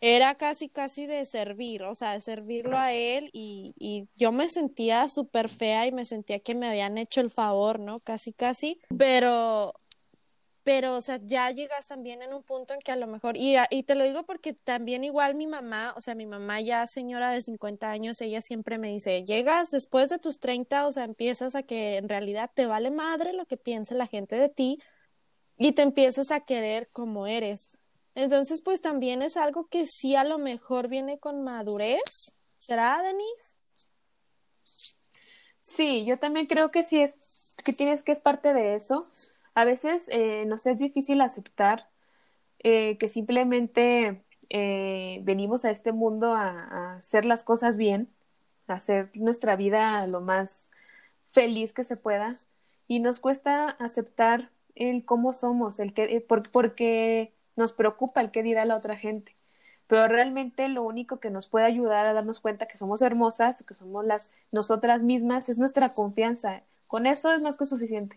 era 0.00 0.34
casi, 0.36 0.68
casi 0.68 1.06
de 1.06 1.24
servir, 1.24 1.82
o 1.82 1.94
sea, 1.94 2.12
de 2.12 2.20
servirlo 2.20 2.78
a 2.78 2.92
él 2.92 3.30
y, 3.32 3.74
y 3.78 4.08
yo 4.14 4.30
me 4.32 4.48
sentía 4.48 5.08
súper 5.08 5.48
fea 5.48 5.86
y 5.86 5.92
me 5.92 6.04
sentía 6.04 6.38
que 6.40 6.54
me 6.54 6.68
habían 6.68 6.98
hecho 6.98 7.20
el 7.20 7.30
favor, 7.30 7.80
¿no? 7.80 7.98
Casi, 8.00 8.32
casi, 8.32 8.80
pero, 8.96 9.74
pero, 10.62 10.96
o 10.96 11.00
sea, 11.00 11.18
ya 11.24 11.50
llegas 11.50 11.88
también 11.88 12.22
en 12.22 12.32
un 12.32 12.44
punto 12.44 12.74
en 12.74 12.80
que 12.80 12.92
a 12.92 12.96
lo 12.96 13.08
mejor, 13.08 13.36
y, 13.36 13.56
y 13.70 13.82
te 13.82 13.96
lo 13.96 14.04
digo 14.04 14.24
porque 14.24 14.52
también 14.52 15.02
igual 15.02 15.34
mi 15.34 15.46
mamá, 15.46 15.94
o 15.96 16.00
sea, 16.00 16.14
mi 16.14 16.26
mamá 16.26 16.60
ya 16.60 16.86
señora 16.86 17.32
de 17.32 17.42
50 17.42 17.90
años, 17.90 18.20
ella 18.20 18.40
siempre 18.40 18.78
me 18.78 18.90
dice, 18.90 19.24
llegas 19.24 19.72
después 19.72 20.10
de 20.10 20.18
tus 20.18 20.38
30, 20.38 20.86
o 20.86 20.92
sea, 20.92 21.04
empiezas 21.04 21.56
a 21.56 21.64
que 21.64 21.96
en 21.96 22.08
realidad 22.08 22.50
te 22.54 22.66
vale 22.66 22.90
madre 22.92 23.32
lo 23.32 23.46
que 23.46 23.56
piense 23.56 23.94
la 23.96 24.06
gente 24.06 24.36
de 24.36 24.48
ti 24.48 24.78
y 25.56 25.72
te 25.72 25.82
empiezas 25.82 26.30
a 26.30 26.40
querer 26.40 26.88
como 26.92 27.26
eres. 27.26 27.78
Entonces, 28.14 28.62
pues 28.62 28.80
también 28.80 29.22
es 29.22 29.36
algo 29.36 29.66
que 29.66 29.86
sí 29.86 30.16
a 30.16 30.24
lo 30.24 30.38
mejor 30.38 30.88
viene 30.88 31.18
con 31.18 31.42
madurez. 31.44 32.36
¿Será, 32.58 33.00
Denise? 33.02 33.56
Sí, 35.62 36.04
yo 36.04 36.18
también 36.18 36.46
creo 36.46 36.70
que 36.70 36.82
sí 36.82 37.00
es, 37.00 37.54
que 37.64 37.72
tienes 37.72 38.02
que 38.02 38.12
es 38.12 38.20
parte 38.20 38.52
de 38.52 38.74
eso. 38.74 39.06
A 39.54 39.64
veces 39.64 40.06
eh, 40.08 40.44
nos 40.46 40.66
es 40.66 40.78
difícil 40.78 41.20
aceptar 41.20 41.88
eh, 42.60 42.96
que 42.98 43.08
simplemente 43.08 44.24
eh, 44.50 45.20
venimos 45.22 45.64
a 45.64 45.70
este 45.70 45.92
mundo 45.92 46.34
a, 46.34 46.96
hacer 46.96 47.24
las 47.24 47.44
cosas 47.44 47.76
bien, 47.76 48.08
a 48.66 48.74
hacer 48.74 49.10
nuestra 49.14 49.56
vida 49.56 50.06
lo 50.06 50.20
más 50.20 50.64
feliz 51.32 51.72
que 51.72 51.84
se 51.84 51.96
pueda 51.96 52.34
y 52.88 53.00
nos 53.00 53.20
cuesta 53.20 53.68
aceptar 53.70 54.50
el 54.74 55.04
cómo 55.04 55.32
somos, 55.34 55.78
el 55.80 55.92
que, 55.94 56.16
eh, 56.16 56.20
por, 56.20 56.50
porque 56.50 57.32
nos 57.58 57.72
preocupa 57.72 58.20
el 58.20 58.30
qué 58.30 58.42
dirá 58.42 58.64
la 58.64 58.76
otra 58.76 58.96
gente. 58.96 59.34
Pero 59.88 60.06
realmente 60.06 60.68
lo 60.68 60.84
único 60.84 61.18
que 61.18 61.30
nos 61.30 61.48
puede 61.48 61.66
ayudar 61.66 62.06
a 62.06 62.12
darnos 62.12 62.40
cuenta 62.40 62.66
que 62.66 62.78
somos 62.78 63.02
hermosas, 63.02 63.64
que 63.66 63.74
somos 63.74 64.04
las 64.06 64.32
nosotras 64.52 65.02
mismas, 65.02 65.48
es 65.48 65.58
nuestra 65.58 65.88
confianza. 65.88 66.62
Con 66.86 67.06
eso 67.06 67.32
es 67.32 67.42
más 67.42 67.56
que 67.58 67.64
suficiente. 67.64 68.16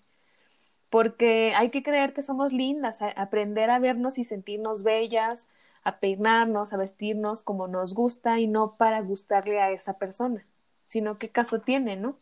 Porque 0.92 1.54
hay 1.56 1.72
que 1.72 1.84
creer 1.84 2.14
que 2.14 2.22
somos 2.22 2.54
lindas, 2.54 3.00
aprender 3.16 3.70
a 3.72 3.80
vernos 3.80 4.18
y 4.20 4.26
sentirnos 4.26 4.84
bellas, 4.84 5.48
a 5.84 5.98
peinarnos, 5.98 6.74
a 6.74 6.78
vestirnos 6.78 7.44
como 7.44 7.68
nos 7.68 7.96
gusta 7.96 8.40
y 8.40 8.48
no 8.48 8.76
para 8.78 9.02
gustarle 9.02 9.60
a 9.62 9.72
esa 9.72 9.94
persona, 9.98 10.46
sino 10.88 11.18
qué 11.18 11.30
caso 11.30 11.62
tiene, 11.62 11.96
¿no? 11.96 12.16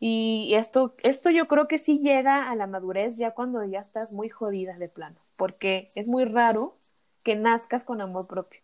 Y 0.00 0.54
esto, 0.54 0.94
esto 1.02 1.30
yo 1.30 1.48
creo 1.48 1.68
que 1.68 1.78
sí 1.78 2.00
llega 2.00 2.50
a 2.50 2.56
la 2.56 2.66
madurez 2.66 3.16
ya 3.16 3.32
cuando 3.32 3.64
ya 3.64 3.80
estás 3.80 4.12
muy 4.12 4.28
jodida 4.28 4.74
de 4.76 4.88
plano 4.88 5.21
porque 5.36 5.90
es 5.94 6.06
muy 6.06 6.24
raro 6.24 6.76
que 7.22 7.36
nazcas 7.36 7.84
con 7.84 8.00
amor 8.00 8.26
propio. 8.26 8.60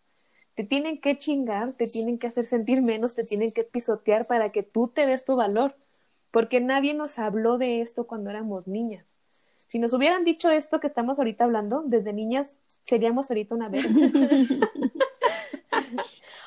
Te 0.55 0.63
tienen 0.63 0.99
que 0.99 1.17
chingar, 1.17 1.73
te 1.73 1.87
tienen 1.87 2.19
que 2.19 2.27
hacer 2.27 2.45
sentir 2.45 2.81
menos, 2.81 3.15
te 3.15 3.23
tienen 3.23 3.51
que 3.51 3.63
pisotear 3.63 4.27
para 4.27 4.51
que 4.51 4.63
tú 4.63 4.89
te 4.89 5.05
des 5.05 5.23
tu 5.23 5.35
valor, 5.35 5.75
porque 6.31 6.59
nadie 6.59 6.93
nos 6.93 7.17
habló 7.17 7.57
de 7.57 7.81
esto 7.81 8.07
cuando 8.07 8.29
éramos 8.29 8.67
niñas. 8.67 9.05
Si 9.67 9.79
nos 9.79 9.93
hubieran 9.93 10.25
dicho 10.25 10.49
esto 10.49 10.79
que 10.79 10.87
estamos 10.87 11.19
ahorita 11.19 11.43
hablando, 11.43 11.83
desde 11.85 12.11
niñas 12.11 12.57
seríamos 12.83 13.29
ahorita 13.29 13.55
una 13.55 13.69
vez. 13.69 13.85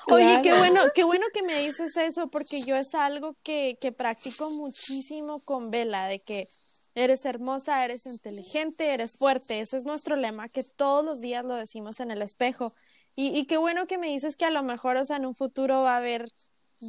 Oye, 0.09 0.41
qué 0.43 0.55
bueno, 0.55 0.81
qué 0.95 1.05
bueno 1.05 1.25
que 1.33 1.43
me 1.43 1.57
dices 1.59 1.97
eso, 1.97 2.29
porque 2.29 2.63
yo 2.63 2.77
es 2.77 2.95
algo 2.95 3.37
que, 3.43 3.79
que 3.81 3.93
practico 3.93 4.51
muchísimo 4.51 5.41
con 5.41 5.71
Vela, 5.71 6.07
de 6.07 6.19
que 6.19 6.49
Eres 6.95 7.25
hermosa, 7.25 7.85
eres 7.85 8.07
inteligente, 8.07 8.93
eres 8.93 9.17
fuerte. 9.17 9.61
Ese 9.61 9.77
es 9.79 9.85
nuestro 9.85 10.17
lema, 10.17 10.49
que 10.49 10.63
todos 10.63 11.05
los 11.05 11.21
días 11.21 11.45
lo 11.45 11.55
decimos 11.55 12.01
en 12.01 12.11
el 12.11 12.23
espejo. 12.23 12.75
Y, 13.15 13.39
y 13.39 13.47
qué 13.47 13.57
bueno 13.57 13.87
que 13.87 13.99
me 13.99 14.09
dices 14.09 14.37
que 14.37 14.45
a 14.45 14.51
lo 14.51 14.63
mejor, 14.63 14.97
o 14.97 15.05
sea, 15.05 15.17
en 15.17 15.27
un 15.27 15.35
futuro 15.35 15.83
va 15.83 15.95
a 15.95 15.99
haber, 15.99 16.29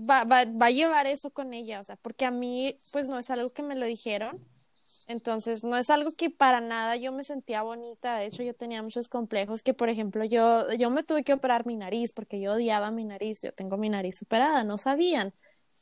va, 0.10 0.24
va, 0.26 0.46
va, 0.46 0.66
a 0.68 0.72
llevar 0.72 1.08
eso 1.08 1.32
con 1.32 1.54
ella, 1.54 1.80
o 1.80 1.84
sea, 1.84 1.96
porque 1.98 2.26
a 2.26 2.32
mí, 2.32 2.76
pues 2.92 3.08
no 3.08 3.18
es 3.18 3.30
algo 3.30 3.52
que 3.52 3.64
me 3.64 3.76
lo 3.76 3.86
dijeron. 3.86 4.46
Entonces, 5.08 5.64
no 5.64 5.76
es 5.78 5.90
algo 5.90 6.12
que 6.14 6.30
para 6.30 6.62
nada 6.62 6.96
yo 6.96 7.12
me 7.12 7.24
sentía 7.24 7.62
bonita. 7.62 8.18
De 8.18 8.26
hecho, 8.28 8.44
yo 8.44 8.54
tenía 8.56 8.82
muchos 8.84 9.10
complejos 9.10 9.62
que, 9.62 9.74
por 9.74 9.90
ejemplo, 9.90 10.24
yo, 10.24 10.72
yo 10.74 10.90
me 10.90 11.04
tuve 11.04 11.24
que 11.24 11.34
operar 11.34 11.66
mi 11.66 11.76
nariz 11.76 12.14
porque 12.14 12.40
yo 12.40 12.54
odiaba 12.54 12.92
mi 12.92 13.04
nariz. 13.04 13.42
Yo 13.42 13.54
tengo 13.54 13.78
mi 13.78 13.90
nariz 13.90 14.22
operada, 14.22 14.64
no 14.64 14.78
sabían. 14.78 15.34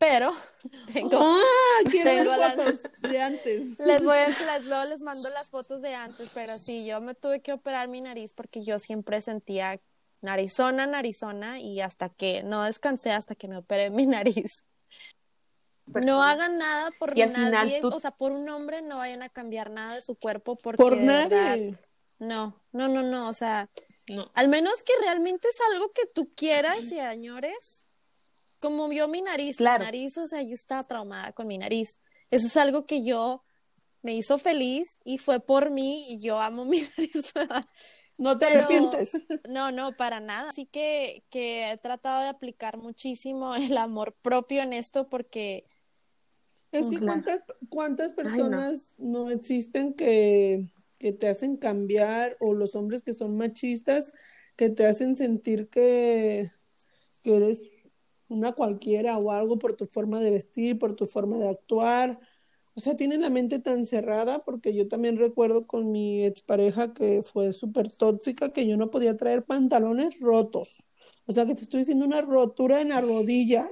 Pero 0.02 0.32
tengo. 0.94 1.20
¡Ah! 1.22 1.84
Quiero 1.92 2.32
ver 2.32 2.58
fotos 2.58 2.80
de 3.04 3.22
antes. 3.22 3.80
Les 3.86 4.04
voy 4.04 4.18
a 4.18 4.28
les, 4.30 4.66
luego 4.66 4.86
les 4.90 5.02
mando 5.02 5.30
las 5.30 5.52
fotos 5.52 5.84
de 5.84 5.94
antes, 5.94 6.32
pero 6.34 6.58
sí, 6.58 6.88
yo 6.88 7.00
me 7.02 7.14
tuve 7.14 7.42
que 7.42 7.54
operar 7.54 7.88
mi 7.88 8.02
nariz 8.02 8.34
porque 8.34 8.66
yo 8.66 8.80
siempre 8.80 9.22
sentía 9.22 9.80
narizona, 10.22 10.88
narizona, 10.88 11.60
y 11.60 11.82
hasta 11.82 12.10
que 12.10 12.42
no 12.42 12.64
descansé 12.64 13.12
hasta 13.12 13.36
que 13.36 13.48
me 13.48 13.58
operé 13.58 13.92
mi 13.92 14.08
nariz. 14.08 14.66
No 15.86 16.24
hagan 16.24 16.58
nada 16.58 16.90
por 16.98 17.16
nadie, 17.16 17.82
o 17.84 18.00
sea, 18.00 18.12
por 18.12 18.32
un 18.32 18.50
hombre 18.50 18.82
no 18.82 18.98
vayan 18.98 19.22
a 19.22 19.30
cambiar 19.30 19.70
nada 19.70 19.96
de 19.96 20.02
su 20.02 20.16
cuerpo 20.16 20.56
porque 20.56 20.82
por 20.82 20.98
nadie. 20.98 21.78
no, 22.18 22.60
no, 22.72 22.88
no, 22.88 23.04
no, 23.04 23.30
o 23.30 23.34
sea, 23.34 23.70
al 24.34 24.48
menos 24.48 24.82
que 24.82 24.94
realmente 25.00 25.48
es 25.48 25.60
algo 25.74 25.92
que 25.92 26.08
tú 26.08 26.34
quieras 26.34 26.92
y 26.92 27.00
añores. 27.00 27.88
Como 28.62 28.88
vio 28.88 29.08
mi 29.08 29.22
nariz, 29.22 29.60
mi 29.60 29.66
nariz, 29.66 30.18
o 30.18 30.28
sea, 30.28 30.42
yo 30.44 30.54
estaba 30.54 30.84
traumada 30.84 31.34
con 31.34 31.48
mi 31.48 31.58
nariz. 31.58 31.98
Eso 32.30 32.48
es 32.48 32.56
algo 32.56 32.86
que 32.86 33.04
yo 33.04 33.44
me 34.04 34.16
hizo 34.16 34.38
feliz 34.38 35.00
y 35.04 35.18
fue 35.18 35.40
por 35.40 35.72
mí 35.72 36.06
y 36.10 36.20
yo 36.20 36.40
amo 36.40 36.64
mi 36.66 36.80
nariz. 36.80 37.34
No 38.18 38.38
te 38.38 38.46
arrepientes. 38.46 39.12
No, 39.50 39.72
no, 39.72 39.98
para 39.98 40.20
nada. 40.20 40.50
Así 40.50 40.68
que, 40.68 41.24
que 41.32 41.72
he 41.72 41.78
tratado 41.78 42.22
de 42.22 42.28
aplicar 42.28 42.78
muchísimo 42.78 43.56
el 43.56 43.76
amor 43.78 44.16
propio 44.22 44.62
en 44.62 44.74
esto 44.74 45.10
porque... 45.10 45.66
Es 46.72 46.88
que 46.88 47.00
cuántas, 47.00 47.44
cuántas 47.68 48.14
personas 48.14 48.94
no. 48.98 49.30
existen 49.30 49.94
que, 49.94 50.72
que 51.00 51.12
te 51.12 51.28
hacen 51.28 51.58
cambiar 51.58 52.38
o 52.40 52.54
los 52.54 52.76
hombres 52.76 53.02
que 53.02 53.14
son 53.14 53.36
machistas 53.36 54.14
que 54.56 54.70
te 54.70 54.86
hacen 54.86 55.16
sentir 55.16 55.68
que, 55.68 56.52
que 57.24 57.36
eres 57.36 57.62
una 58.32 58.54
cualquiera 58.54 59.18
o 59.18 59.32
algo 59.32 59.60
por 59.60 59.76
tu 59.76 59.86
forma 59.86 60.20
de 60.20 60.32
vestir, 60.32 60.80
por 60.80 60.96
tu 60.96 61.08
forma 61.08 61.38
de 61.38 61.50
actuar 61.50 62.20
o 62.74 62.80
sea, 62.80 62.96
tiene 62.96 63.18
la 63.18 63.30
mente 63.30 63.60
tan 63.60 63.86
cerrada 63.86 64.44
porque 64.46 64.74
yo 64.74 64.88
también 64.88 65.18
recuerdo 65.18 65.68
con 65.68 65.92
mi 65.92 66.24
expareja 66.24 66.94
que 66.94 67.22
fue 67.22 67.52
súper 67.52 67.92
tóxica 67.92 68.54
que 68.54 68.66
yo 68.66 68.78
no 68.78 68.90
podía 68.92 69.18
traer 69.18 69.44
pantalones 69.44 70.20
rotos. 70.20 70.84
O 71.26 71.34
sea, 71.34 71.46
que 71.46 71.56
te 71.56 71.62
estoy 71.62 71.82
diciendo 71.82 72.06
una 72.06 72.22
rotura 72.22 72.82
en 72.82 72.90
la 72.90 73.02
rodilla. 73.02 73.70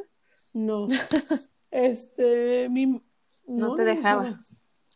No. 0.54 0.88
este, 1.72 2.68
mi... 2.70 3.02
No, 3.48 3.76
te 3.76 3.84
dejaba. 3.84 4.38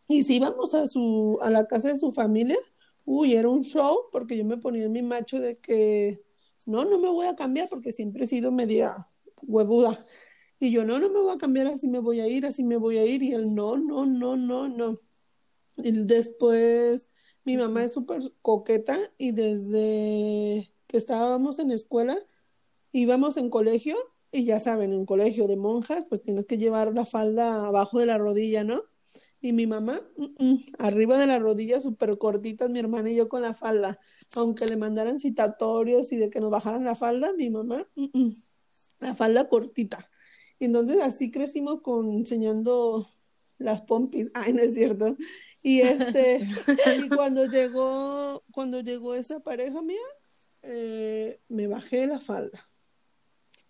Y 0.08 0.24
si 0.24 0.36
íbamos 0.36 0.74
a 0.74 0.86
su, 0.88 1.40
a 1.42 1.50
la 1.50 1.66
casa 1.66 1.88
de 1.88 1.98
su 1.98 2.12
familia, 2.12 2.58
uy, 3.06 3.36
era 3.36 3.48
un 3.48 3.64
show 3.64 4.10
porque 4.12 4.38
yo 4.38 4.44
me 4.44 4.58
ponía 4.58 4.84
en 4.84 4.92
mi 4.92 5.02
macho 5.02 5.40
de 5.40 5.60
que 5.60 6.22
no, 6.66 6.84
no 6.84 7.00
me 7.00 7.10
voy 7.10 7.28
a 7.28 7.36
cambiar 7.36 7.70
porque 7.70 7.92
siempre 7.92 8.26
he 8.26 8.28
sido 8.28 8.52
media 8.52 9.08
huevuda. 9.48 10.04
Y 10.60 10.72
yo, 10.72 10.86
no, 10.86 11.00
no 11.00 11.10
me 11.10 11.20
voy 11.20 11.36
a 11.36 11.38
cambiar, 11.38 11.68
así 11.68 11.88
me 11.88 12.00
voy 12.00 12.20
a 12.22 12.28
ir, 12.28 12.46
así 12.46 12.64
me 12.64 12.78
voy 12.78 12.98
a 12.98 13.06
ir. 13.06 13.24
Y 13.24 13.34
él, 13.34 13.54
no, 13.54 13.78
no, 13.78 14.06
no, 14.06 14.38
no, 14.38 14.70
no. 14.70 15.00
Y 15.78 15.92
después, 15.92 17.10
mi 17.44 17.58
mamá 17.58 17.84
es 17.84 17.94
súper 17.94 18.34
coqueta 18.42 18.98
y 19.18 19.32
desde 19.32 20.74
que 20.88 20.98
estábamos 20.98 21.60
en 21.60 21.72
escuela, 21.72 22.18
íbamos 22.92 23.38
en 23.38 23.50
colegio 23.50 23.98
y 24.32 24.46
ya 24.46 24.60
saben, 24.60 24.94
en 24.94 25.06
colegio 25.06 25.48
de 25.48 25.58
monjas, 25.58 26.06
pues 26.10 26.22
tienes 26.22 26.46
que 26.46 26.58
llevar 26.58 26.94
la 26.94 27.06
falda 27.06 27.68
abajo 27.68 28.00
de 28.00 28.08
la 28.08 28.18
rodilla, 28.18 28.64
¿no? 28.64 28.84
Y 29.42 29.52
mi 29.52 29.68
mamá, 29.68 30.02
arriba 30.80 31.18
de 31.18 31.28
la 31.28 31.38
rodilla, 31.38 31.82
súper 31.82 32.18
cortitas, 32.18 32.70
mi 32.70 32.80
hermana 32.80 33.12
y 33.12 33.16
yo 33.16 33.28
con 33.28 33.42
la 33.42 33.54
falda. 33.54 34.00
Aunque 34.38 34.66
le 34.66 34.78
mandaran 34.78 35.20
citatorios 35.20 36.12
y 36.14 36.16
de 36.16 36.30
que 36.30 36.40
nos 36.40 36.50
bajaran 36.50 36.86
la 36.86 36.96
falda, 36.96 37.34
mi 37.34 37.50
mamá, 37.50 37.86
la 39.04 39.14
falda 39.14 39.50
cortita. 39.50 40.10
Y 40.60 40.66
entonces 40.66 40.98
así 41.02 41.32
crecimos 41.32 41.82
con 41.82 42.12
enseñando 42.12 43.08
las 43.58 43.82
pompis. 43.82 44.32
Ay, 44.34 44.54
no 44.54 44.62
es 44.62 44.74
cierto. 44.74 45.18
Y 45.62 45.82
este, 45.82 46.40
y 47.06 47.10
cuando 47.10 47.46
llegó, 47.46 48.44
cuando 48.52 48.82
llegó 48.82 49.16
esa 49.16 49.40
pareja 49.40 49.82
mía, 49.82 49.98
eh, 50.62 51.40
me 51.48 51.68
bajé 51.68 52.08
la 52.08 52.20
falda. 52.20 52.70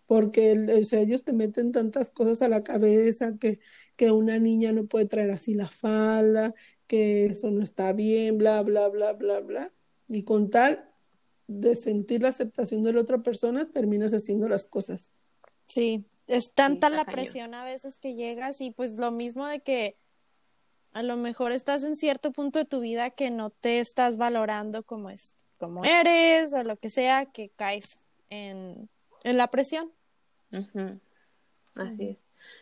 Porque 0.06 0.52
ellos 0.92 1.24
te 1.24 1.34
meten 1.34 1.72
tantas 1.72 2.10
cosas 2.10 2.42
a 2.42 2.50
la 2.50 2.64
cabeza 2.64 3.38
que, 3.40 3.60
que 3.96 4.12
una 4.12 4.38
niña 4.40 4.74
no 4.74 4.86
puede 4.86 5.06
traer 5.06 5.32
así 5.32 5.54
la 5.54 5.70
falda, 5.70 6.54
que 6.88 7.28
eso 7.28 7.50
no 7.52 7.64
está 7.64 7.94
bien, 7.94 8.38
bla, 8.38 8.62
bla, 8.64 8.90
bla, 8.90 9.14
bla, 9.14 9.40
bla. 9.40 9.72
Y 10.08 10.24
con 10.24 10.50
tal 10.50 10.90
de 11.48 11.76
sentir 11.76 12.22
la 12.22 12.30
aceptación 12.30 12.84
de 12.84 12.94
la 12.94 13.02
otra 13.02 13.24
persona, 13.24 13.70
terminas 13.72 14.14
haciendo 14.14 14.48
las 14.50 14.68
cosas. 14.68 15.12
Sí, 15.74 16.06
es 16.28 16.54
tanta 16.54 16.88
la 16.90 17.04
presión 17.04 17.56
a 17.56 17.66
veces 17.66 17.98
que 17.98 18.14
llegas 18.14 18.62
y 18.62 18.70
pues 18.70 18.96
lo 18.98 19.10
mismo 19.10 19.48
de 19.48 19.62
que 19.62 19.98
a 20.94 21.02
lo 21.02 21.18
mejor 21.18 21.52
estás 21.52 21.84
en 21.84 21.96
cierto 21.96 22.32
punto 22.32 22.60
de 22.60 22.66
tu 22.66 22.80
vida 22.80 23.10
que 23.10 23.32
no 23.32 23.50
te 23.50 23.80
estás 23.80 24.18
valorando 24.18 24.84
como 24.84 25.10
es, 25.10 25.36
como 25.58 25.84
eres 25.84 26.54
o 26.54 26.64
lo 26.64 26.78
que 26.78 26.92
sea, 26.92 27.26
que 27.26 27.50
caes 27.50 27.98
en, 28.30 28.88
en 29.24 29.38
la 29.38 29.48
presión. 29.48 29.92
Así 31.76 32.10
es. 32.10 32.18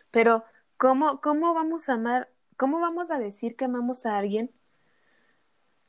Pero, 0.09 0.45
¿cómo, 0.77 1.19
¿cómo 1.19 1.53
vamos 1.53 1.89
a 1.89 1.95
amar, 1.95 2.29
cómo 2.55 2.79
vamos 2.79 3.11
a 3.11 3.19
decir 3.19 3.57
que 3.57 3.65
amamos 3.65 4.05
a 4.05 4.17
alguien 4.17 4.51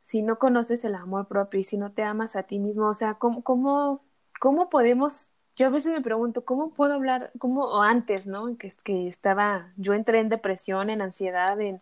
si 0.03 0.23
no 0.23 0.41
conoces 0.41 0.83
el 0.83 0.97
amor 0.97 1.29
propio 1.29 1.61
y 1.61 1.65
si 1.65 1.77
no 1.77 1.93
te 1.93 2.03
amas 2.03 2.35
a 2.35 2.43
ti 2.43 2.59
mismo? 2.59 2.89
O 2.89 2.95
sea, 2.95 3.15
¿cómo, 3.15 3.45
cómo, 3.45 4.03
cómo 4.41 4.69
podemos 4.71 5.29
yo 5.57 5.67
a 5.67 5.71
veces 5.71 5.93
me 5.93 6.01
pregunto, 6.03 6.45
¿cómo 6.45 6.73
puedo 6.73 6.95
hablar, 6.95 7.31
cómo, 7.39 7.65
o 7.65 7.83
antes, 7.83 8.27
¿no? 8.27 8.57
Que, 8.59 8.73
que 8.85 9.09
estaba, 9.09 9.73
yo 9.77 9.93
entré 9.95 10.21
en 10.21 10.29
depresión, 10.29 10.91
en 10.91 11.03
ansiedad, 11.03 11.61
en, 11.61 11.81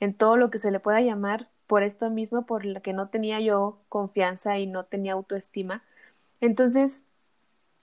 en 0.00 0.14
todo 0.14 0.36
lo 0.36 0.50
que 0.50 0.58
se 0.60 0.70
le 0.70 0.80
pueda 0.80 1.00
llamar, 1.00 1.48
por 1.66 1.82
esto 1.82 2.10
mismo, 2.10 2.46
por 2.46 2.64
lo 2.64 2.82
que 2.82 2.92
no 2.92 3.08
tenía 3.08 3.40
yo 3.40 3.78
confianza 3.88 4.58
y 4.58 4.66
no 4.66 4.84
tenía 4.84 5.14
autoestima. 5.14 5.82
Entonces, 6.40 7.02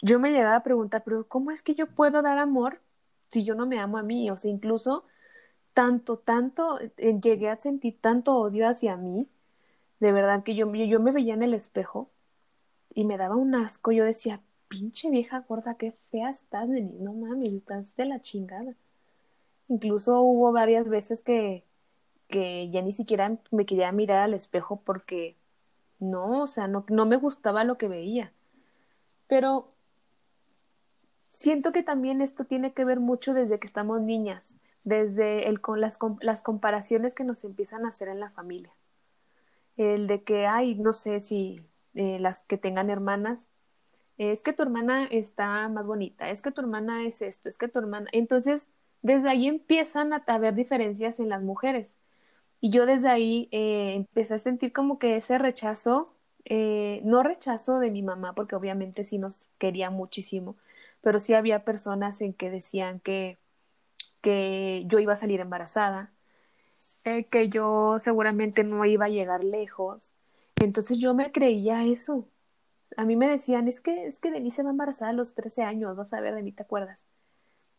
yo 0.01 0.19
me 0.19 0.31
llegaba 0.31 0.57
a 0.57 0.63
preguntar, 0.63 1.03
pero 1.05 1.27
¿cómo 1.27 1.51
es 1.51 1.63
que 1.63 1.75
yo 1.75 1.87
puedo 1.87 2.21
dar 2.21 2.37
amor 2.37 2.81
si 3.29 3.43
yo 3.45 3.55
no 3.55 3.65
me 3.65 3.79
amo 3.79 3.97
a 3.97 4.03
mí? 4.03 4.29
O 4.31 4.37
sea, 4.37 4.51
incluso 4.51 5.05
tanto, 5.73 6.17
tanto, 6.19 6.79
eh, 6.81 7.19
llegué 7.21 7.49
a 7.49 7.57
sentir 7.57 7.99
tanto 8.01 8.35
odio 8.37 8.67
hacia 8.69 8.97
mí, 8.97 9.27
de 9.99 10.11
verdad 10.11 10.43
que 10.43 10.55
yo, 10.55 10.73
yo 10.73 10.99
me 10.99 11.11
veía 11.11 11.33
en 11.35 11.43
el 11.43 11.53
espejo 11.53 12.11
y 12.93 13.05
me 13.05 13.17
daba 13.17 13.35
un 13.35 13.55
asco, 13.55 13.91
yo 13.91 14.05
decía, 14.05 14.41
pinche 14.73 15.11
vieja 15.11 15.45
gorda, 15.47 15.75
qué 15.75 15.91
fea 16.09 16.31
estás, 16.31 16.67
no 16.67 17.13
mames, 17.13 17.53
estás 17.53 17.95
de 17.95 18.05
la 18.05 18.21
chingada. 18.21 18.73
Incluso 19.67 20.19
hubo 20.21 20.51
varias 20.51 20.89
veces 20.89 21.21
que, 21.21 21.63
que 22.27 22.71
ya 22.71 22.81
ni 22.81 22.91
siquiera 22.91 23.37
me 23.51 23.67
quería 23.67 23.91
mirar 23.91 24.17
al 24.17 24.33
espejo 24.33 24.81
porque 24.83 25.37
no, 25.99 26.41
o 26.41 26.47
sea, 26.47 26.67
no, 26.67 26.85
no 26.89 27.05
me 27.05 27.17
gustaba 27.17 27.63
lo 27.63 27.77
que 27.77 27.87
veía. 27.87 28.33
Pero 29.27 29.67
siento 31.25 31.71
que 31.71 31.83
también 31.83 32.23
esto 32.23 32.45
tiene 32.45 32.73
que 32.73 32.83
ver 32.83 32.99
mucho 32.99 33.35
desde 33.35 33.59
que 33.59 33.67
estamos 33.67 34.01
niñas, 34.01 34.55
desde 34.83 35.49
el, 35.49 35.61
con 35.61 35.81
las, 35.81 35.99
las 36.21 36.41
comparaciones 36.41 37.13
que 37.13 37.23
nos 37.23 37.43
empiezan 37.43 37.85
a 37.85 37.89
hacer 37.89 38.07
en 38.07 38.19
la 38.19 38.31
familia. 38.31 38.73
El 39.77 40.07
de 40.07 40.23
que, 40.23 40.47
ay, 40.47 40.73
no 40.73 40.93
sé 40.93 41.19
si 41.19 41.61
eh, 41.93 42.17
las 42.19 42.39
que 42.41 42.57
tengan 42.57 42.89
hermanas, 42.89 43.47
es 44.17 44.43
que 44.43 44.53
tu 44.53 44.63
hermana 44.63 45.05
está 45.05 45.67
más 45.69 45.87
bonita, 45.87 46.29
es 46.29 46.41
que 46.41 46.51
tu 46.51 46.61
hermana 46.61 47.05
es 47.05 47.21
esto, 47.21 47.49
es 47.49 47.57
que 47.57 47.67
tu 47.67 47.79
hermana. 47.79 48.09
Entonces, 48.11 48.69
desde 49.01 49.29
ahí 49.29 49.47
empiezan 49.47 50.13
a 50.13 50.23
haber 50.27 50.55
diferencias 50.55 51.19
en 51.19 51.29
las 51.29 51.41
mujeres. 51.41 51.93
Y 52.61 52.69
yo 52.69 52.85
desde 52.85 53.09
ahí 53.09 53.49
eh, 53.51 53.93
empecé 53.95 54.35
a 54.35 54.39
sentir 54.39 54.71
como 54.73 54.97
que 54.99 55.17
ese 55.17 55.37
rechazo, 55.37 56.15
eh, 56.45 57.01
no 57.03 57.23
rechazo 57.23 57.79
de 57.79 57.91
mi 57.91 58.01
mamá, 58.01 58.33
porque 58.33 58.55
obviamente 58.55 59.03
sí 59.03 59.17
nos 59.17 59.49
quería 59.57 59.89
muchísimo, 59.89 60.55
pero 61.01 61.19
sí 61.19 61.33
había 61.33 61.65
personas 61.65 62.21
en 62.21 62.33
que 62.33 62.49
decían 62.49 62.99
que, 63.01 63.37
que 64.21 64.83
yo 64.87 64.99
iba 64.99 65.13
a 65.13 65.17
salir 65.17 65.41
embarazada, 65.41 66.11
eh, 67.03 67.25
que 67.25 67.49
yo 67.49 67.97
seguramente 67.99 68.63
no 68.63 68.85
iba 68.85 69.05
a 69.05 69.09
llegar 69.09 69.43
lejos. 69.43 70.13
Entonces 70.61 70.99
yo 70.99 71.13
me 71.13 71.31
creía 71.33 71.83
eso, 71.85 72.29
a 72.97 73.05
mí 73.05 73.15
me 73.15 73.27
decían, 73.27 73.67
es 73.67 73.81
que, 73.81 74.07
es 74.07 74.19
que 74.19 74.31
Denise 74.31 74.63
va 74.63 74.71
embarazada 74.71 75.11
a 75.11 75.13
los 75.13 75.33
13 75.33 75.63
años, 75.63 75.95
vas 75.95 76.13
a 76.13 76.21
ver, 76.21 76.35
de 76.35 76.43
mí 76.43 76.51
te 76.51 76.63
acuerdas. 76.63 77.05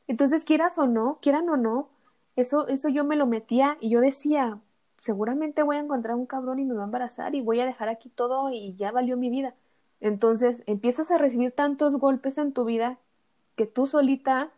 Entonces, 0.07 0.45
quieras 0.45 0.79
o 0.79 0.87
no, 0.87 1.19
quieran 1.23 1.49
o 1.49 1.57
no, 1.57 1.89
eso, 2.37 2.69
eso 2.69 2.89
yo 2.89 3.05
me 3.05 3.17
lo 3.17 3.27
metía 3.27 3.77
y 3.81 3.91
yo 3.91 4.01
decía, 4.01 4.59
seguramente 5.01 5.63
voy 5.63 5.77
a 5.77 5.81
encontrar 5.81 6.17
un 6.17 6.27
cabrón 6.27 6.59
y 6.59 6.65
me 6.65 6.75
va 6.75 6.83
a 6.83 6.87
embarazar 6.87 7.35
y 7.35 7.41
voy 7.41 7.61
a 7.61 7.67
dejar 7.67 7.89
aquí 7.89 8.09
todo 8.09 8.51
y 8.51 8.75
ya 8.77 8.91
valió 8.91 9.17
mi 9.17 9.31
vida. 9.31 9.55
Entonces, 10.01 10.63
empiezas 10.67 11.11
a 11.11 11.19
recibir 11.19 11.53
tantos 11.53 11.97
golpes 11.97 12.39
en 12.39 12.53
tu 12.53 12.65
vida 12.65 12.99
que 13.57 13.67
tú 13.67 13.87
solita 13.87 14.51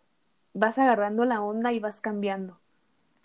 vas 0.55 0.79
agarrando 0.79 1.25
la 1.25 1.43
onda 1.43 1.73
y 1.73 1.81
vas 1.81 2.01
cambiando. 2.01 2.59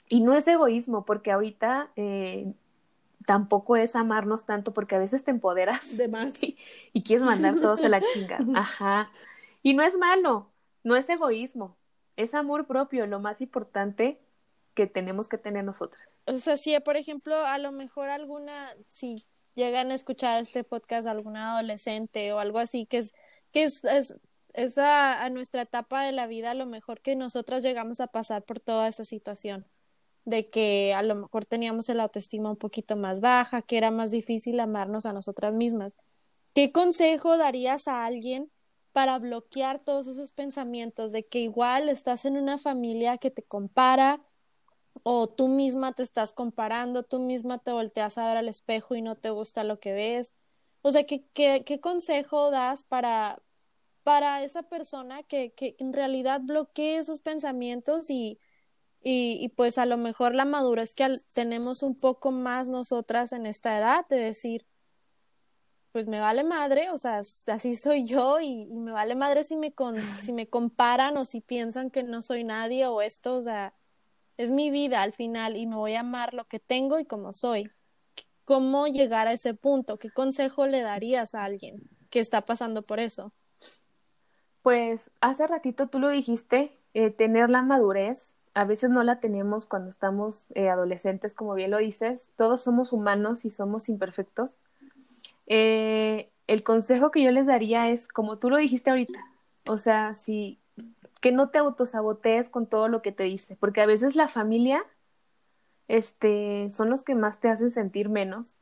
Y 0.10 0.22
no 0.22 0.34
es 0.34 0.48
egoísmo, 0.48 1.06
porque 1.06 1.32
ahorita 1.32 1.90
eh, 1.96 2.54
tampoco 3.26 3.76
es 3.76 3.96
amarnos 3.96 4.46
tanto, 4.46 4.74
porque 4.74 4.96
a 4.96 5.00
veces 5.00 5.24
te 5.24 5.32
empoderas 5.32 5.98
De 5.98 6.08
más. 6.08 6.34
y, 6.44 6.58
y 6.94 7.04
quieres 7.04 7.24
mandar 7.24 7.56
todos 7.56 7.84
a 7.84 7.90
la 7.90 8.02
chinga. 8.14 8.40
Ajá. 8.56 9.12
Y 9.64 9.74
no 9.74 9.84
es 9.84 9.96
malo, 9.98 10.52
no 10.84 10.96
es 10.96 11.08
egoísmo, 11.10 11.78
es 12.16 12.34
amor 12.34 12.68
propio, 12.68 13.06
lo 13.08 13.20
más 13.20 13.42
importante 13.42 14.20
que 14.74 14.88
tenemos 14.88 15.28
que 15.28 15.38
tener 15.38 15.64
nosotras. 15.64 16.02
O 16.26 16.38
sea, 16.38 16.58
si 16.58 16.78
por 16.80 16.98
ejemplo, 16.98 17.36
a 17.36 17.58
lo 17.58 17.72
mejor 17.72 18.10
alguna, 18.10 18.70
si 18.88 19.24
llegan 19.54 19.92
a 19.92 19.96
escuchar 19.96 20.42
este 20.42 20.64
podcast 20.64 21.08
alguna 21.08 21.54
adolescente 21.54 22.32
o 22.34 22.40
algo 22.40 22.60
así, 22.60 22.86
que 22.86 23.00
es, 23.00 23.14
que 23.54 23.64
es, 23.64 23.84
es, 23.84 24.16
es 24.54 24.78
a, 24.78 25.24
a 25.24 25.30
nuestra 25.30 25.64
etapa 25.64 26.04
de 26.04 26.12
la 26.12 26.28
vida, 26.28 26.52
a 26.52 26.56
lo 26.56 26.66
mejor 26.66 27.02
que 27.02 27.16
nosotras 27.16 27.64
llegamos 27.64 28.00
a 28.00 28.08
pasar 28.08 28.44
por 28.44 28.60
toda 28.60 28.88
esa 28.88 29.04
situación, 29.04 29.68
de 30.26 30.50
que 30.50 30.94
a 30.94 31.04
lo 31.04 31.16
mejor 31.16 31.46
teníamos 31.46 31.90
el 31.90 32.00
autoestima 32.00 32.52
un 32.52 32.58
poquito 32.58 32.96
más 32.96 33.22
baja, 33.22 33.62
que 33.62 33.78
era 33.78 33.92
más 33.92 34.12
difícil 34.12 34.60
amarnos 34.60 35.06
a 35.06 35.14
nosotras 35.14 35.54
mismas. 35.54 35.96
¿Qué 36.54 36.72
consejo 36.72 37.38
darías 37.38 37.88
a 37.88 38.06
alguien 38.06 38.52
para 38.92 39.18
bloquear 39.20 39.80
todos 39.80 40.08
esos 40.08 40.32
pensamientos 40.32 41.12
de 41.12 41.26
que 41.26 41.40
igual 41.40 41.90
estás 41.90 42.26
en 42.26 42.38
una 42.38 42.58
familia 42.58 43.18
que 43.18 43.32
te 43.32 43.44
compara 43.44 44.22
o 45.04 45.28
tú 45.28 45.48
misma 45.48 45.94
te 45.94 46.04
estás 46.04 46.34
comparando, 46.34 47.04
tú 47.04 47.20
misma 47.20 47.60
te 47.60 47.72
volteas 47.72 48.18
a 48.18 48.28
ver 48.28 48.38
al 48.38 48.50
espejo 48.50 48.96
y 48.96 49.02
no 49.02 49.16
te 49.16 49.30
gusta 49.30 49.64
lo 49.64 49.80
que 49.80 49.94
ves? 49.94 50.34
O 50.82 50.92
sea, 50.92 51.06
¿qué, 51.06 51.26
qué, 51.34 51.64
qué 51.66 51.80
consejo 51.80 52.52
das 52.52 52.84
para, 52.84 53.42
para 54.04 54.44
esa 54.44 54.64
persona 54.64 55.24
que, 55.24 55.54
que 55.54 55.76
en 55.80 55.94
realidad 55.94 56.42
bloquee 56.44 56.98
esos 56.98 57.22
pensamientos 57.22 58.10
y, 58.10 58.40
y, 59.04 59.38
y 59.42 59.50
pues 59.50 59.78
a 59.78 59.86
lo 59.86 59.98
mejor 59.98 60.36
la 60.36 60.46
madurez 60.46 60.96
que 60.96 61.08
tenemos 61.34 61.84
un 61.84 61.96
poco 61.96 62.32
más 62.32 62.70
nosotras 62.70 63.34
en 63.34 63.46
esta 63.46 63.78
edad 63.78 64.08
de 64.08 64.18
decir, 64.18 64.66
pues 65.92 66.08
me 66.08 66.20
vale 66.20 66.44
madre, 66.44 66.90
o 66.92 66.98
sea, 66.98 67.22
así 67.48 67.76
soy 67.76 68.06
yo 68.06 68.40
y, 68.40 68.64
y 68.64 68.80
me 68.80 68.92
vale 68.92 69.16
madre 69.16 69.44
si 69.44 69.58
me, 69.58 69.74
con, 69.74 69.98
si 70.22 70.32
me 70.32 70.48
comparan 70.48 71.18
o 71.18 71.26
si 71.26 71.42
piensan 71.42 71.90
que 71.92 72.04
no 72.04 72.22
soy 72.22 72.44
nadie 72.44 72.86
o 72.88 73.02
esto, 73.02 73.36
o 73.36 73.42
sea, 73.42 73.74
es 74.38 74.52
mi 74.52 74.72
vida 74.72 75.02
al 75.02 75.14
final 75.14 75.58
y 75.58 75.68
me 75.68 75.76
voy 75.76 75.96
a 75.96 76.02
amar 76.02 76.34
lo 76.34 76.46
que 76.46 76.60
tengo 76.60 77.00
y 77.00 77.06
como 77.06 77.34
soy. 77.34 77.72
¿Cómo 78.46 78.88
llegar 78.88 79.28
a 79.28 79.34
ese 79.34 79.54
punto? 79.54 79.98
¿Qué 79.98 80.10
consejo 80.10 80.66
le 80.66 80.82
darías 80.82 81.36
a 81.36 81.44
alguien 81.44 81.90
que 82.10 82.20
está 82.20 82.42
pasando 82.42 82.82
por 82.82 83.00
eso? 83.00 83.34
Pues 84.62 85.12
hace 85.22 85.48
ratito 85.48 85.88
tú 85.88 86.00
lo 86.00 86.10
dijiste, 86.10 86.80
eh, 86.94 87.10
tener 87.10 87.50
la 87.50 87.62
madurez, 87.62 88.36
a 88.54 88.66
veces 88.66 88.90
no 88.90 89.04
la 89.04 89.20
tenemos 89.20 89.66
cuando 89.66 89.90
estamos 89.90 90.46
eh, 90.56 90.70
adolescentes, 90.70 91.34
como 91.34 91.54
bien 91.54 91.72
lo 91.72 91.78
dices, 91.78 92.30
todos 92.36 92.62
somos 92.62 92.94
humanos 92.94 93.46
y 93.46 93.50
somos 93.50 93.90
imperfectos. 93.90 94.58
Eh, 95.48 96.30
el 96.48 96.64
consejo 96.64 97.12
que 97.12 97.24
yo 97.24 97.32
les 97.32 97.48
daría 97.48 97.90
es, 97.90 98.08
como 98.08 98.38
tú 98.38 98.50
lo 98.50 98.58
dijiste 98.58 98.90
ahorita, 98.90 99.20
o 99.70 99.78
sea, 99.78 100.14
si 100.14 100.60
que 101.22 101.32
no 101.32 101.50
te 101.50 101.60
autosabotees 101.60 102.50
con 102.50 102.66
todo 102.66 102.88
lo 102.88 103.02
que 103.02 103.12
te 103.12 103.24
dice, 103.24 103.56
porque 103.56 103.82
a 103.82 103.86
veces 103.86 104.16
la 104.16 104.28
familia, 104.28 104.84
este, 105.88 106.70
son 106.72 106.90
los 106.90 107.04
que 107.04 107.16
más 107.16 107.40
te 107.40 107.50
hacen 107.50 107.72
sentir 107.72 108.10
menos, 108.10 108.56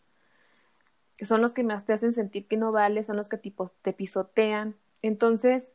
son 1.26 1.42
los 1.42 1.54
que 1.54 1.64
más 1.64 1.86
te 1.86 1.94
hacen 1.94 2.14
sentir 2.14 2.48
que 2.48 2.58
no 2.58 2.72
vales, 2.72 3.08
son 3.08 3.18
los 3.18 3.30
que 3.30 3.38
tipo, 3.38 3.72
te 3.82 3.94
pisotean. 3.94 4.76
Entonces, 5.02 5.72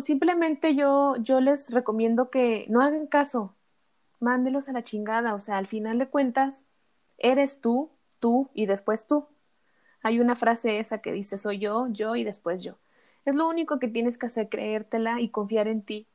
simplemente 0.00 0.74
yo, 0.74 1.16
yo 1.18 1.40
les 1.40 1.70
recomiendo 1.72 2.30
que 2.30 2.66
no 2.68 2.82
hagan 2.82 3.06
caso, 3.06 3.54
mándelos 4.20 4.68
a 4.68 4.72
la 4.72 4.84
chingada, 4.84 5.34
o 5.34 5.40
sea, 5.40 5.58
al 5.58 5.66
final 5.68 5.98
de 5.98 6.08
cuentas, 6.08 6.64
eres 7.18 7.60
tú, 7.60 7.90
tú 8.20 8.50
y 8.54 8.66
después 8.66 9.06
tú. 9.06 9.26
Hay 10.02 10.20
una 10.20 10.36
frase 10.36 10.78
esa 10.80 11.00
que 11.02 11.12
dice, 11.12 11.38
soy 11.38 11.58
yo, 11.60 11.88
yo 11.90 12.16
y 12.16 12.24
después 12.24 12.62
yo. 12.62 12.78
Es 13.26 13.34
lo 13.34 13.48
único 13.48 13.78
que 13.78 13.88
tienes 13.88 14.18
que 14.18 14.26
hacer, 14.26 14.48
creértela 14.48 15.20
y 15.20 15.30
confiar 15.30 15.68
en 15.68 15.82
ti. 15.82 16.06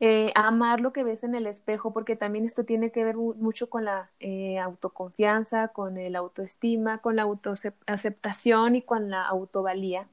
Eh, 0.00 0.32
amar 0.34 0.80
lo 0.80 0.92
que 0.92 1.04
ves 1.04 1.24
en 1.24 1.34
el 1.34 1.46
espejo, 1.46 1.92
porque 1.92 2.16
también 2.16 2.44
esto 2.44 2.64
tiene 2.64 2.92
que 2.92 3.04
ver 3.04 3.16
mu- 3.16 3.34
mucho 3.36 3.70
con 3.70 3.84
la 3.86 4.10
eh, 4.20 4.58
autoconfianza, 4.58 5.68
con 5.68 5.96
el 5.98 6.16
autoestima, 6.16 6.98
con 6.98 7.16
la 7.16 7.22
autoaceptación 7.22 8.76
y 8.76 8.82
con 8.82 9.10
la 9.10 9.22
autovalía. 9.26 10.08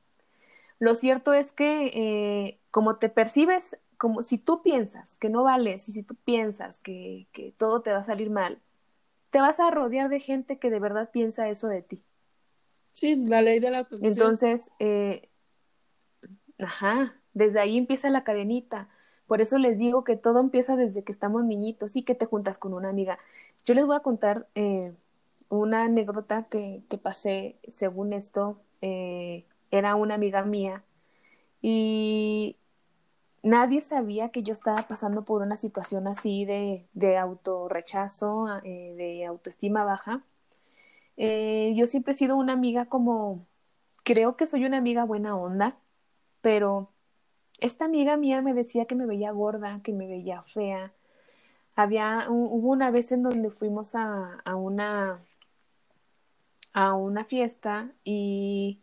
Lo 0.83 0.95
cierto 0.95 1.33
es 1.33 1.53
que 1.53 1.91
eh, 1.93 2.59
como 2.69 2.97
te 2.97 3.07
percibes, 3.07 3.77
como 3.97 4.21
si 4.21 4.37
tú 4.37 4.61
piensas 4.61 5.17
que 5.17 5.29
no 5.29 5.41
vales 5.41 5.87
y 5.87 5.93
si 5.93 6.03
tú 6.03 6.15
piensas 6.25 6.79
que, 6.79 7.25
que 7.31 7.53
todo 7.57 7.81
te 7.81 7.93
va 7.93 7.99
a 7.99 8.03
salir 8.03 8.29
mal, 8.29 8.59
te 9.29 9.39
vas 9.39 9.61
a 9.61 9.71
rodear 9.71 10.09
de 10.09 10.19
gente 10.19 10.59
que 10.59 10.69
de 10.69 10.81
verdad 10.81 11.09
piensa 11.09 11.47
eso 11.47 11.69
de 11.69 11.83
ti. 11.83 12.03
Sí, 12.91 13.15
la 13.15 13.41
ley 13.41 13.59
de 13.59 13.71
la 13.71 13.79
atracción. 13.79 14.11
Entonces, 14.11 14.71
eh, 14.79 15.29
ajá, 16.59 17.15
desde 17.33 17.61
ahí 17.61 17.77
empieza 17.77 18.09
la 18.09 18.25
cadenita. 18.25 18.89
Por 19.25 19.39
eso 19.39 19.59
les 19.59 19.77
digo 19.79 20.03
que 20.03 20.17
todo 20.17 20.41
empieza 20.41 20.75
desde 20.75 21.05
que 21.05 21.13
estamos 21.13 21.45
niñitos 21.45 21.95
y 21.95 22.03
que 22.03 22.13
te 22.13 22.25
juntas 22.25 22.57
con 22.57 22.73
una 22.73 22.89
amiga. 22.89 23.19
Yo 23.63 23.73
les 23.73 23.85
voy 23.85 23.95
a 23.95 24.01
contar 24.01 24.47
eh, 24.53 24.91
una 25.47 25.85
anécdota 25.85 26.47
que, 26.49 26.83
que 26.89 26.97
pasé, 26.97 27.55
según 27.69 28.11
esto, 28.11 28.59
eh, 28.81 29.45
era 29.77 29.95
una 29.95 30.15
amiga 30.15 30.43
mía 30.43 30.83
y 31.61 32.57
nadie 33.43 33.81
sabía 33.81 34.29
que 34.31 34.43
yo 34.43 34.53
estaba 34.53 34.83
pasando 34.87 35.25
por 35.25 35.41
una 35.41 35.57
situación 35.57 36.07
así 36.07 36.45
de, 36.45 36.87
de 36.93 37.17
autorrechazo, 37.17 38.47
eh, 38.63 38.93
de 38.97 39.25
autoestima 39.25 39.83
baja. 39.85 40.23
Eh, 41.17 41.73
yo 41.77 41.85
siempre 41.87 42.13
he 42.13 42.17
sido 42.17 42.35
una 42.37 42.53
amiga 42.53 42.85
como, 42.87 43.47
creo 44.03 44.37
que 44.37 44.45
soy 44.45 44.65
una 44.65 44.77
amiga 44.77 45.05
buena 45.05 45.35
onda, 45.37 45.77
pero 46.41 46.89
esta 47.59 47.85
amiga 47.85 48.17
mía 48.17 48.41
me 48.41 48.53
decía 48.55 48.85
que 48.87 48.95
me 48.95 49.05
veía 49.07 49.31
gorda, 49.31 49.81
que 49.83 49.93
me 49.93 50.07
veía 50.07 50.43
fea. 50.43 50.93
Había, 51.75 52.27
hu- 52.29 52.49
hubo 52.51 52.69
una 52.71 52.91
vez 52.91 53.11
en 53.13 53.23
donde 53.23 53.51
fuimos 53.51 53.95
a, 53.95 54.39
a 54.45 54.55
una, 54.55 55.21
a 56.73 56.93
una 56.95 57.25
fiesta 57.25 57.91
y 58.03 58.79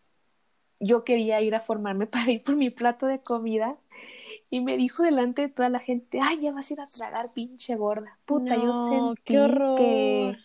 yo 0.81 1.05
quería 1.05 1.41
ir 1.43 1.55
a 1.55 1.61
formarme 1.61 2.07
para 2.09 2.31
ir 2.33 2.43
por 2.45 2.57
mi 2.57 2.71
plato 2.71 3.07
de 3.07 3.21
comida 3.23 3.79
y 4.51 4.61
me 4.61 4.77
dijo 4.79 5.03
delante 5.05 5.43
de 5.43 5.49
toda 5.51 5.69
la 5.71 5.81
gente, 5.81 6.21
ay, 6.23 6.41
ya 6.43 6.53
vas 6.53 6.71
a 6.71 6.75
ir 6.75 6.81
a 6.83 6.91
tragar, 6.91 7.33
pinche 7.35 7.77
gorda. 7.77 8.19
Puta, 8.27 8.57
yo 8.59 8.75
sentí 8.75 9.19
qué 9.25 9.39
horror. 9.41 9.71
que... 9.75 10.41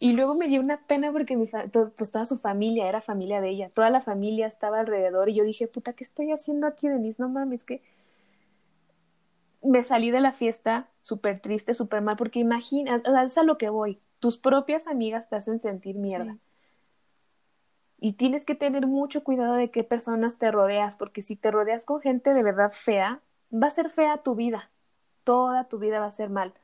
Y 0.00 0.12
luego 0.14 0.34
me 0.34 0.48
dio 0.48 0.60
una 0.60 0.86
pena 0.86 1.12
porque 1.12 1.36
mi 1.36 1.46
fa- 1.48 1.66
pues 1.96 2.10
toda 2.10 2.24
su 2.24 2.38
familia 2.38 2.88
era 2.88 3.00
familia 3.02 3.40
de 3.42 3.50
ella, 3.50 3.68
toda 3.70 3.90
la 3.90 4.00
familia 4.02 4.46
estaba 4.46 4.80
alrededor 4.80 5.28
y 5.28 5.34
yo 5.34 5.44
dije, 5.44 5.68
puta, 5.68 5.92
¿qué 5.94 6.04
estoy 6.04 6.32
haciendo 6.32 6.66
aquí, 6.66 6.88
Denise? 6.88 7.20
No 7.22 7.28
mames, 7.28 7.62
que 7.64 7.82
me 9.62 9.82
salí 9.82 10.10
de 10.10 10.20
la 10.20 10.32
fiesta 10.32 10.90
súper 11.02 11.40
triste, 11.40 11.74
súper 11.74 12.00
mal, 12.02 12.16
porque 12.16 12.38
imagina, 12.40 12.96
o 13.06 13.10
sea, 13.10 13.24
es 13.24 13.36
a 13.38 13.42
lo 13.42 13.58
que 13.58 13.68
voy, 13.68 14.00
tus 14.18 14.38
propias 14.38 14.86
amigas 14.86 15.28
te 15.28 15.36
hacen 15.36 15.60
sentir 15.60 15.96
mierda. 15.96 16.32
Sí. 16.32 16.40
Y 17.98 18.14
tienes 18.14 18.44
que 18.44 18.54
tener 18.54 18.86
mucho 18.86 19.24
cuidado 19.24 19.54
de 19.54 19.70
qué 19.70 19.84
personas 19.84 20.38
te 20.38 20.50
rodeas, 20.50 20.96
porque 20.96 21.22
si 21.22 21.36
te 21.36 21.50
rodeas 21.50 21.84
con 21.84 22.00
gente 22.00 22.34
de 22.34 22.42
verdad 22.42 22.72
fea, 22.72 23.20
va 23.52 23.68
a 23.68 23.70
ser 23.70 23.90
fea 23.90 24.18
tu 24.18 24.34
vida. 24.34 24.70
Toda 25.24 25.64
tu 25.68 25.78
vida 25.78 26.00
va 26.00 26.06
a 26.06 26.12
ser 26.12 26.30
mal. 26.30 26.54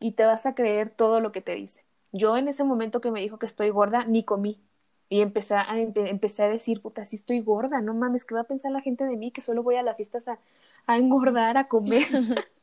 Y 0.00 0.12
te 0.12 0.24
vas 0.24 0.46
a 0.46 0.54
creer 0.54 0.90
todo 0.90 1.20
lo 1.20 1.32
que 1.32 1.40
te 1.42 1.54
dice. 1.54 1.84
Yo 2.12 2.36
en 2.36 2.48
ese 2.48 2.64
momento 2.64 3.00
que 3.00 3.10
me 3.10 3.20
dijo 3.20 3.38
que 3.38 3.46
estoy 3.46 3.70
gorda, 3.70 4.04
ni 4.04 4.24
comí. 4.24 4.60
Y 5.08 5.22
empecé 5.22 5.54
a, 5.56 5.66
empe- 5.76 6.08
empecé 6.08 6.44
a 6.44 6.48
decir, 6.48 6.80
puta, 6.80 7.04
si 7.04 7.16
estoy 7.16 7.40
gorda, 7.42 7.80
no 7.80 7.94
mames, 7.94 8.24
¿qué 8.24 8.34
va 8.34 8.42
a 8.42 8.44
pensar 8.44 8.72
la 8.72 8.80
gente 8.80 9.04
de 9.06 9.16
mí? 9.16 9.32
Que 9.32 9.42
solo 9.42 9.62
voy 9.62 9.76
a 9.76 9.82
las 9.82 9.96
fiestas 9.96 10.28
a, 10.28 10.38
a 10.86 10.98
engordar, 10.98 11.56
a 11.58 11.68
comer. 11.68 12.06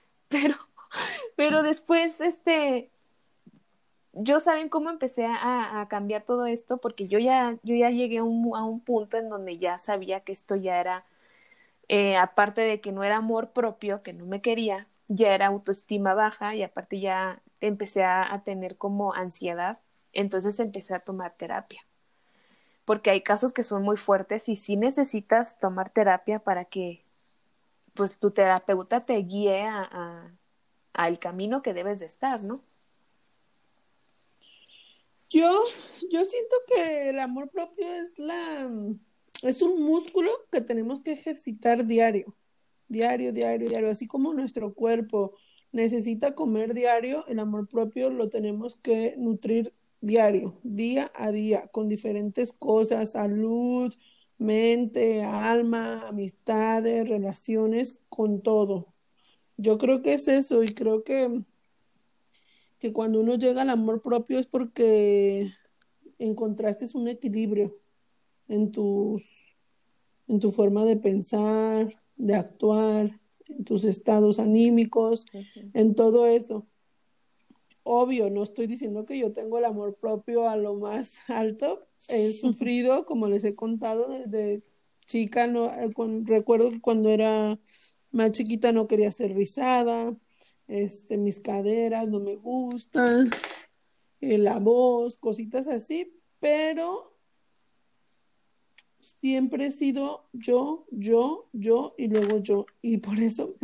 pero, 0.28 0.56
pero 1.36 1.62
después, 1.62 2.20
este, 2.20 2.90
yo 4.12 4.40
saben 4.40 4.68
cómo 4.68 4.90
empecé 4.90 5.26
a, 5.26 5.86
cambiar 5.88 6.24
todo 6.24 6.46
esto, 6.46 6.78
porque 6.78 7.08
yo 7.08 7.18
ya, 7.18 7.56
yo 7.62 7.74
ya 7.74 7.90
llegué 7.90 8.18
a 8.18 8.24
un, 8.24 8.80
punto 8.80 9.16
en 9.18 9.28
donde 9.28 9.58
ya 9.58 9.78
sabía 9.78 10.20
que 10.20 10.32
esto 10.32 10.56
ya 10.56 10.80
era, 10.80 11.04
eh, 11.88 12.16
aparte 12.16 12.62
de 12.62 12.80
que 12.80 12.92
no 12.92 13.04
era 13.04 13.18
amor 13.18 13.52
propio, 13.52 14.02
que 14.02 14.12
no 14.12 14.26
me 14.26 14.42
quería, 14.42 14.88
ya 15.08 15.34
era 15.34 15.48
autoestima 15.48 16.14
baja 16.14 16.54
y 16.56 16.62
aparte 16.62 17.00
ya 17.00 17.42
empecé 17.60 18.04
a, 18.04 18.42
tener 18.44 18.76
como 18.78 19.14
ansiedad, 19.14 19.80
entonces 20.12 20.60
empecé 20.60 20.94
a 20.94 21.00
tomar 21.00 21.34
terapia. 21.36 21.82
Porque 22.84 23.10
hay 23.10 23.22
casos 23.22 23.52
que 23.52 23.62
son 23.62 23.82
muy 23.82 23.96
fuertes 23.96 24.48
y 24.48 24.56
sí 24.56 24.76
necesitas 24.76 25.58
tomar 25.60 25.90
terapia 25.90 26.40
para 26.40 26.64
que 26.64 27.04
pues 27.94 28.18
tu 28.18 28.30
terapeuta 28.32 29.00
te 29.00 29.14
guíe 29.14 29.62
a, 29.64 29.82
a- 29.82 30.32
al 30.94 31.18
camino 31.18 31.62
que 31.62 31.74
debes 31.74 32.00
de 32.00 32.06
estar, 32.06 32.42
¿no? 32.42 32.62
Yo, 35.32 35.62
yo 36.10 36.24
siento 36.26 36.56
que 36.66 37.10
el 37.10 37.18
amor 37.18 37.48
propio 37.50 37.86
es 37.86 38.18
la, 38.18 38.70
es 39.42 39.62
un 39.62 39.82
músculo 39.82 40.30
que 40.50 40.60
tenemos 40.60 41.02
que 41.02 41.12
ejercitar 41.12 41.86
diario, 41.86 42.36
diario, 42.88 43.32
diario, 43.32 43.68
diario, 43.68 43.90
así 43.90 44.06
como 44.06 44.34
nuestro 44.34 44.74
cuerpo. 44.74 45.34
necesita 45.72 46.34
comer 46.34 46.74
diario, 46.74 47.26
el 47.28 47.38
amor 47.38 47.66
propio 47.66 48.10
lo 48.10 48.28
tenemos 48.28 48.76
que 48.76 49.14
nutrir 49.16 49.72
diario, 50.02 50.58
día 50.64 51.10
a 51.14 51.32
día, 51.32 51.68
con 51.68 51.88
diferentes 51.88 52.52
cosas, 52.52 53.12
salud, 53.12 53.94
mente, 54.38 55.22
alma, 55.22 56.08
amistades, 56.08 57.08
relaciones, 57.08 58.02
con 58.10 58.42
todo. 58.42 58.92
Yo 59.56 59.78
creo 59.78 60.02
que 60.02 60.14
es 60.14 60.28
eso 60.28 60.62
y 60.62 60.74
creo 60.74 61.04
que, 61.04 61.42
que 62.82 62.92
cuando 62.92 63.20
uno 63.20 63.36
llega 63.36 63.62
al 63.62 63.70
amor 63.70 64.02
propio 64.02 64.40
es 64.40 64.48
porque 64.48 65.52
encontraste 66.18 66.84
un 66.94 67.06
equilibrio 67.06 67.78
en 68.48 68.72
tus 68.72 69.22
en 70.26 70.40
tu 70.40 70.50
forma 70.50 70.84
de 70.84 70.96
pensar, 70.96 72.02
de 72.16 72.34
actuar, 72.34 73.20
en 73.46 73.64
tus 73.64 73.84
estados 73.84 74.40
anímicos, 74.40 75.26
en 75.74 75.94
todo 75.94 76.26
eso. 76.26 76.66
Obvio, 77.84 78.30
no 78.30 78.42
estoy 78.42 78.66
diciendo 78.66 79.06
que 79.06 79.16
yo 79.16 79.32
tengo 79.32 79.58
el 79.58 79.64
amor 79.64 79.94
propio 79.94 80.48
a 80.48 80.56
lo 80.56 80.74
más 80.74 81.12
alto. 81.28 81.86
He 82.08 82.32
sufrido, 82.32 83.06
como 83.06 83.28
les 83.28 83.44
he 83.44 83.54
contado, 83.54 84.08
desde 84.08 84.64
chica, 85.06 85.46
no, 85.46 85.66
eh, 85.66 85.92
recuerdo 86.24 86.72
que 86.72 86.80
cuando 86.80 87.10
era 87.10 87.60
más 88.10 88.32
chiquita 88.32 88.72
no 88.72 88.88
quería 88.88 89.12
ser 89.12 89.36
rizada, 89.36 90.16
este, 90.72 91.18
mis 91.18 91.38
caderas 91.38 92.08
no 92.08 92.18
me 92.18 92.36
gustan, 92.36 93.28
eh, 94.22 94.38
la 94.38 94.58
voz, 94.58 95.18
cositas 95.18 95.68
así, 95.68 96.18
pero 96.40 97.18
siempre 99.20 99.66
he 99.66 99.70
sido 99.70 100.30
yo, 100.32 100.86
yo, 100.90 101.50
yo 101.52 101.94
y 101.98 102.08
luego 102.08 102.38
yo. 102.38 102.64
Y 102.80 102.96
por 102.98 103.18
eso 103.18 103.54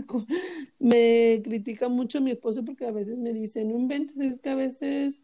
me, 0.78 1.40
critica 1.42 1.88
mucho 1.88 2.20
mi 2.20 2.32
esposo 2.32 2.62
porque 2.62 2.84
a 2.84 2.92
veces 2.92 3.16
me 3.16 3.32
dice, 3.32 3.64
no 3.64 3.78
inventes, 3.78 4.20
es 4.20 4.38
que 4.38 4.50
a 4.50 4.54
veces 4.54 5.18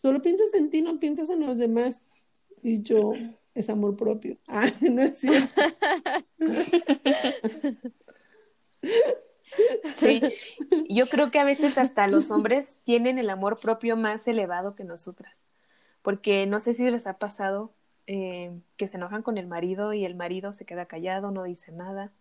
solo 0.00 0.22
piensas 0.22 0.54
en 0.54 0.70
ti, 0.70 0.80
no 0.80 0.98
piensas 0.98 1.28
en 1.28 1.40
los 1.40 1.58
demás. 1.58 2.00
Y 2.62 2.82
yo, 2.82 3.12
es 3.54 3.68
amor 3.68 3.96
propio. 3.96 4.38
Ay, 4.46 4.72
no 4.90 5.02
es 5.02 5.18
cierto. 5.18 5.60
Sí, 9.94 10.20
yo 10.88 11.06
creo 11.06 11.30
que 11.30 11.38
a 11.38 11.44
veces 11.44 11.78
hasta 11.78 12.06
los 12.06 12.30
hombres 12.30 12.76
tienen 12.84 13.18
el 13.18 13.30
amor 13.30 13.58
propio 13.58 13.96
más 13.96 14.26
elevado 14.28 14.72
que 14.74 14.84
nosotras, 14.84 15.34
porque 16.02 16.46
no 16.46 16.60
sé 16.60 16.74
si 16.74 16.88
les 16.90 17.06
ha 17.06 17.18
pasado 17.18 17.72
eh, 18.06 18.52
que 18.76 18.88
se 18.88 18.96
enojan 18.96 19.22
con 19.22 19.38
el 19.38 19.46
marido 19.46 19.92
y 19.92 20.04
el 20.04 20.14
marido 20.14 20.52
se 20.52 20.64
queda 20.64 20.86
callado, 20.86 21.30
no 21.30 21.44
dice 21.44 21.72
nada. 21.72 22.12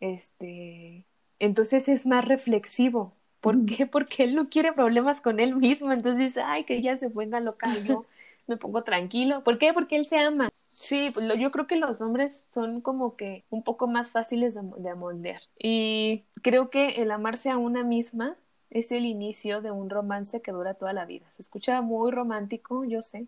Este, 0.00 1.04
entonces 1.38 1.88
es 1.88 2.06
más 2.06 2.24
reflexivo. 2.24 3.14
¿Por 3.40 3.64
qué? 3.66 3.86
Porque 3.86 4.24
él 4.24 4.34
no 4.34 4.46
quiere 4.46 4.72
problemas 4.72 5.20
con 5.20 5.40
él 5.40 5.54
mismo. 5.56 5.92
Entonces 5.92 6.18
dice, 6.18 6.40
ay, 6.42 6.64
que 6.64 6.82
ya 6.82 6.96
se 6.96 7.10
ponga 7.10 7.40
loca, 7.40 7.68
yo 7.86 8.06
me 8.46 8.56
pongo 8.56 8.82
tranquilo. 8.82 9.44
¿Por 9.44 9.58
qué? 9.58 9.72
Porque 9.72 9.96
él 9.96 10.04
se 10.06 10.18
ama. 10.18 10.50
Sí, 10.80 11.10
pues, 11.12 11.36
yo 11.38 11.50
creo 11.50 11.66
que 11.66 11.76
los 11.76 12.00
hombres 12.00 12.32
son 12.54 12.80
como 12.80 13.16
que 13.16 13.44
un 13.50 13.64
poco 13.64 13.88
más 13.88 14.10
fáciles 14.10 14.54
de, 14.54 14.62
de 14.78 14.90
amoldear. 14.90 15.42
Y 15.58 16.24
creo 16.42 16.70
que 16.70 17.02
el 17.02 17.10
amarse 17.10 17.50
a 17.50 17.58
una 17.58 17.82
misma 17.82 18.36
es 18.70 18.92
el 18.92 19.04
inicio 19.04 19.60
de 19.60 19.72
un 19.72 19.90
romance 19.90 20.40
que 20.40 20.52
dura 20.52 20.74
toda 20.74 20.92
la 20.92 21.04
vida. 21.04 21.26
Se 21.32 21.42
escucha 21.42 21.80
muy 21.82 22.12
romántico, 22.12 22.84
yo 22.84 23.02
sé, 23.02 23.26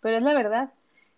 pero 0.00 0.16
es 0.16 0.22
la 0.22 0.32
verdad 0.34 0.72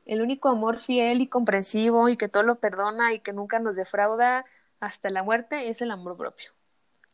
el 0.06 0.20
único 0.22 0.48
amor 0.50 0.78
fiel 0.80 1.20
y 1.22 1.28
comprensivo 1.28 2.08
y 2.10 2.16
que 2.16 2.28
todo 2.28 2.42
lo 2.42 2.56
perdona 2.60 3.14
y 3.14 3.20
que 3.20 3.32
nunca 3.32 3.58
nos 3.58 3.74
defrauda 3.76 4.44
hasta 4.80 5.10
la 5.10 5.22
muerte 5.22 5.68
es 5.70 5.80
el 5.82 5.90
amor 5.90 6.16
propio. 6.16 6.50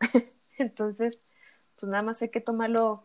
Entonces, 0.58 1.20
pues 1.78 1.90
nada 1.90 2.02
más 2.02 2.22
hay 2.22 2.30
que 2.30 2.40
tomarlo 2.40 3.04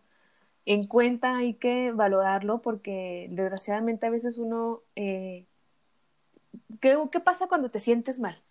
en 0.65 0.88
cuenta, 0.88 1.38
hay 1.38 1.56
que 1.56 1.91
valorarlo 1.93 2.62
porque 2.62 3.28
desgraciadamente 3.32 4.08
a 4.08 4.12
veces 4.12 4.38
uno... 4.38 4.82
Eh, 4.95 5.45
¿qué, 6.82 6.98
¿Qué 7.12 7.20
pasa 7.20 7.48
cuando 7.48 7.70
te 7.70 7.80
sientes 7.80 8.20
mal? 8.20 8.41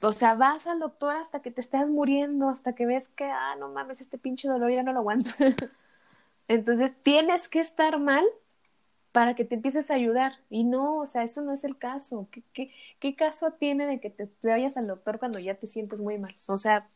O 0.00 0.12
sea, 0.12 0.34
vas 0.34 0.66
al 0.66 0.78
doctor 0.78 1.16
hasta 1.16 1.40
que 1.40 1.50
te 1.50 1.60
estás 1.60 1.88
muriendo, 1.88 2.48
hasta 2.48 2.74
que 2.74 2.86
ves 2.86 3.08
que, 3.16 3.24
ah, 3.24 3.56
no 3.58 3.68
mames, 3.68 4.00
este 4.00 4.18
pinche 4.18 4.48
dolor 4.48 4.70
ya 4.70 4.82
no 4.82 4.92
lo 4.92 5.00
aguanto. 5.00 5.30
Entonces, 6.48 6.92
tienes 7.02 7.48
que 7.48 7.60
estar 7.60 7.98
mal 7.98 8.24
para 9.12 9.34
que 9.34 9.44
te 9.44 9.56
empieces 9.56 9.90
a 9.90 9.94
ayudar. 9.94 10.34
Y 10.50 10.64
no, 10.64 10.98
o 10.98 11.06
sea, 11.06 11.24
eso 11.24 11.42
no 11.42 11.52
es 11.52 11.64
el 11.64 11.76
caso. 11.76 12.28
¿Qué, 12.30 12.42
qué, 12.52 12.72
qué 13.00 13.16
caso 13.16 13.52
tiene 13.58 13.86
de 13.86 14.00
que 14.00 14.10
te, 14.10 14.30
vayas 14.44 14.76
al 14.76 14.86
doctor 14.86 15.18
cuando 15.18 15.38
ya 15.38 15.56
te 15.56 15.66
sientes 15.66 16.00
muy 16.00 16.18
mal? 16.18 16.34
O 16.46 16.58
sea, 16.58 16.88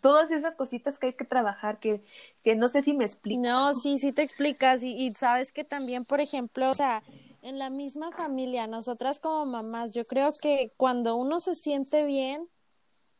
todas 0.00 0.30
esas 0.30 0.56
cositas 0.56 0.98
que 0.98 1.08
hay 1.08 1.12
que 1.12 1.24
trabajar, 1.24 1.78
que, 1.78 2.02
que 2.42 2.56
no 2.56 2.68
sé 2.68 2.82
si 2.82 2.94
me 2.94 3.04
explico. 3.04 3.42
No, 3.42 3.74
sí, 3.74 3.98
sí 3.98 4.12
te 4.12 4.22
explicas. 4.22 4.82
Y, 4.82 4.92
y 4.92 5.12
sabes 5.12 5.52
que 5.52 5.64
también, 5.64 6.04
por 6.04 6.20
ejemplo, 6.20 6.70
o 6.70 6.74
sea, 6.74 7.02
en 7.46 7.60
la 7.60 7.70
misma 7.70 8.10
familia, 8.10 8.66
nosotras 8.66 9.20
como 9.20 9.46
mamás, 9.46 9.92
yo 9.94 10.04
creo 10.04 10.34
que 10.42 10.72
cuando 10.76 11.14
uno 11.14 11.38
se 11.38 11.54
siente 11.54 12.04
bien, 12.04 12.48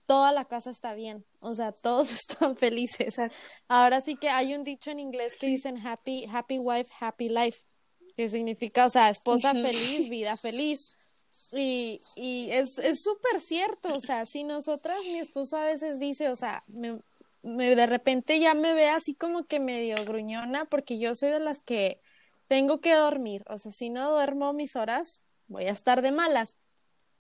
toda 0.05 0.33
la 0.33 0.45
casa 0.45 0.71
está 0.71 0.95
bien, 0.95 1.25
o 1.39 1.55
sea, 1.55 1.71
todos 1.71 2.11
están 2.13 2.57
felices. 2.57 3.17
Ahora 3.69 4.01
sí 4.01 4.17
que 4.17 4.29
hay 4.29 4.55
un 4.57 4.65
dicho 4.65 4.91
en 4.91 4.99
inglés 4.99 5.37
que 5.39 5.47
dicen 5.47 5.79
happy, 5.87 6.27
happy 6.33 6.59
wife, 6.59 6.91
happy 6.99 7.29
life, 7.29 7.59
que 8.17 8.29
significa, 8.29 8.87
o 8.87 8.91
sea, 8.91 9.11
esposa 9.11 9.53
feliz, 9.53 10.09
vida 10.11 10.37
feliz. 10.37 10.97
Y, 11.53 12.01
y 12.17 12.51
es 12.51 12.75
súper 13.01 13.41
cierto, 13.41 13.95
o 13.95 14.01
sea, 14.01 14.27
si 14.27 14.43
nosotras, 14.43 14.99
mi 15.05 15.21
esposo 15.21 15.57
a 15.57 15.63
veces 15.63 16.01
dice, 16.01 16.31
o 16.31 16.37
sea, 16.37 16.65
me, 16.67 16.99
me, 17.43 17.77
de 17.77 17.87
repente 17.87 18.41
ya 18.41 18.55
me 18.55 18.75
ve 18.75 18.89
así 18.89 19.15
como 19.15 19.45
que 19.45 19.61
medio 19.61 19.95
gruñona, 20.05 20.65
porque 20.65 20.99
yo 20.99 21.15
soy 21.15 21.29
de 21.29 21.39
las 21.39 21.61
que 21.61 22.01
tengo 22.49 22.81
que 22.81 22.95
dormir, 22.95 23.45
o 23.49 23.59
sea, 23.59 23.73
si 23.73 23.91
no 23.91 24.11
duermo 24.11 24.53
mis 24.53 24.77
horas, 24.77 25.25
voy 25.49 25.65
a 25.65 25.73
estar 25.73 26.03
de 26.03 26.13
malas. 26.13 26.59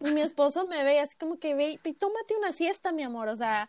Y 0.00 0.10
mi 0.10 0.20
esposo 0.20 0.66
me 0.66 0.84
ve 0.84 1.00
así 1.00 1.16
como 1.16 1.38
que 1.38 1.54
ve, 1.54 1.80
y 1.82 1.94
tómate 1.94 2.36
una 2.36 2.52
siesta, 2.52 2.92
mi 2.92 3.02
amor, 3.02 3.28
o 3.28 3.36
sea, 3.36 3.68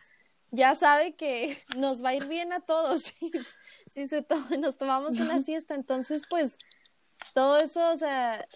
ya 0.52 0.76
sabe 0.76 1.16
que 1.16 1.58
nos 1.78 2.04
va 2.04 2.10
a 2.10 2.16
ir 2.16 2.26
bien 2.28 2.54
a 2.54 2.60
todos 2.60 3.04
si, 3.92 4.08
se 4.08 4.26
nos 4.60 4.78
tomamos 4.78 5.20
una 5.20 5.42
siesta. 5.42 5.76
Entonces, 5.76 6.24
pues, 6.30 6.58
todo 7.34 7.58
eso, 7.58 7.92
o 7.92 7.98
sea, 7.98 8.48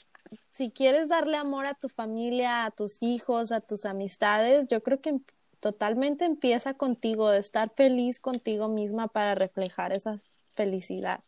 si 0.51 0.71
quieres 0.71 1.09
darle 1.09 1.37
amor 1.37 1.65
a 1.65 1.73
tu 1.73 1.89
familia, 1.89 2.65
a 2.65 2.71
tus 2.71 3.01
hijos, 3.01 3.51
a 3.51 3.61
tus 3.61 3.85
amistades, 3.85 4.67
yo 4.67 4.81
creo 4.83 5.01
que 5.01 5.19
totalmente 5.59 6.25
empieza 6.25 6.73
contigo, 6.73 7.29
de 7.29 7.39
estar 7.39 7.71
feliz 7.75 8.19
contigo 8.19 8.67
misma 8.67 9.07
para 9.07 9.35
reflejar 9.35 9.91
esa 9.91 10.21
felicidad. 10.55 11.23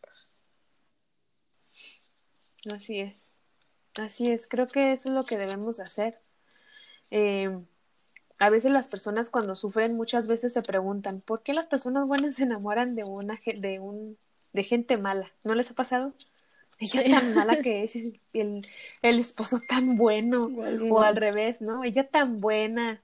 Así 2.72 3.00
es, 3.00 3.30
así 4.00 4.30
es, 4.30 4.48
creo 4.48 4.66
que 4.66 4.92
eso 4.92 5.08
es 5.08 5.14
lo 5.14 5.24
que 5.24 5.38
debemos 5.38 5.80
hacer. 5.80 6.20
Eh, 7.10 7.50
a 8.38 8.50
veces 8.50 8.72
las 8.72 8.88
personas 8.88 9.30
cuando 9.30 9.54
sufren 9.54 9.96
muchas 9.96 10.26
veces 10.26 10.52
se 10.52 10.62
preguntan 10.62 11.20
¿por 11.20 11.42
qué 11.42 11.52
las 11.52 11.66
personas 11.66 12.06
buenas 12.06 12.34
se 12.34 12.42
enamoran 12.44 12.94
de 12.96 13.04
una 13.04 13.38
de 13.44 13.78
un 13.80 14.18
de 14.52 14.64
gente 14.64 14.96
mala? 14.96 15.32
¿No 15.44 15.54
les 15.54 15.70
ha 15.70 15.74
pasado? 15.74 16.14
Ella 16.78 17.04
tan 17.04 17.34
mala 17.34 17.56
que 17.62 17.84
es 17.84 17.94
el, 17.94 18.20
el 18.32 19.18
esposo 19.18 19.60
tan 19.68 19.96
bueno 19.96 20.48
o 20.90 21.00
al 21.00 21.16
revés, 21.16 21.60
¿no? 21.60 21.84
Ella 21.84 22.08
tan 22.08 22.38
buena. 22.38 23.02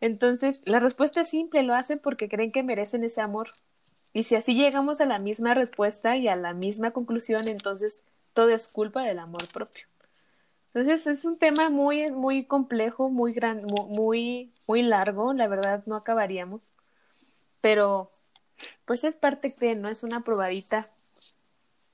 Entonces, 0.00 0.62
la 0.64 0.80
respuesta 0.80 1.22
es 1.22 1.28
simple, 1.28 1.62
lo 1.62 1.74
hacen 1.74 1.98
porque 1.98 2.28
creen 2.28 2.52
que 2.52 2.62
merecen 2.62 3.04
ese 3.04 3.20
amor. 3.20 3.48
Y 4.12 4.24
si 4.24 4.34
así 4.34 4.54
llegamos 4.54 5.00
a 5.00 5.06
la 5.06 5.18
misma 5.18 5.54
respuesta 5.54 6.16
y 6.16 6.28
a 6.28 6.36
la 6.36 6.52
misma 6.52 6.90
conclusión, 6.90 7.48
entonces 7.48 8.02
todo 8.32 8.50
es 8.50 8.68
culpa 8.68 9.02
del 9.02 9.18
amor 9.18 9.46
propio. 9.52 9.86
Entonces 10.72 11.06
es 11.06 11.24
un 11.24 11.36
tema 11.36 11.68
muy, 11.68 12.10
muy 12.10 12.44
complejo, 12.44 13.10
muy 13.10 13.32
gran, 13.32 13.64
muy, 13.64 14.52
muy 14.66 14.82
largo, 14.82 15.32
la 15.32 15.48
verdad 15.48 15.82
no 15.86 15.96
acabaríamos. 15.96 16.74
Pero 17.60 18.10
pues 18.84 19.04
es 19.04 19.16
parte 19.16 19.54
de, 19.58 19.74
no 19.74 19.88
es 19.88 20.02
una 20.02 20.22
probadita 20.22 20.88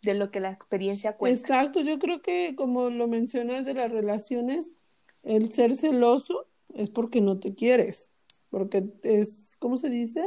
de 0.02 0.14
lo 0.14 0.30
que 0.30 0.40
la 0.40 0.50
experiencia 0.50 1.16
cuenta. 1.16 1.40
Exacto, 1.40 1.80
yo 1.80 1.98
creo 1.98 2.20
que 2.20 2.54
como 2.54 2.90
lo 2.90 3.08
mencionas 3.08 3.64
de 3.64 3.74
las 3.74 3.90
relaciones, 3.90 4.68
el 5.22 5.52
ser 5.52 5.74
celoso 5.74 6.46
es 6.74 6.90
porque 6.90 7.20
no 7.20 7.38
te 7.38 7.54
quieres, 7.54 8.08
porque 8.50 8.92
es, 9.02 9.56
¿cómo 9.58 9.78
se 9.78 9.90
dice? 9.90 10.22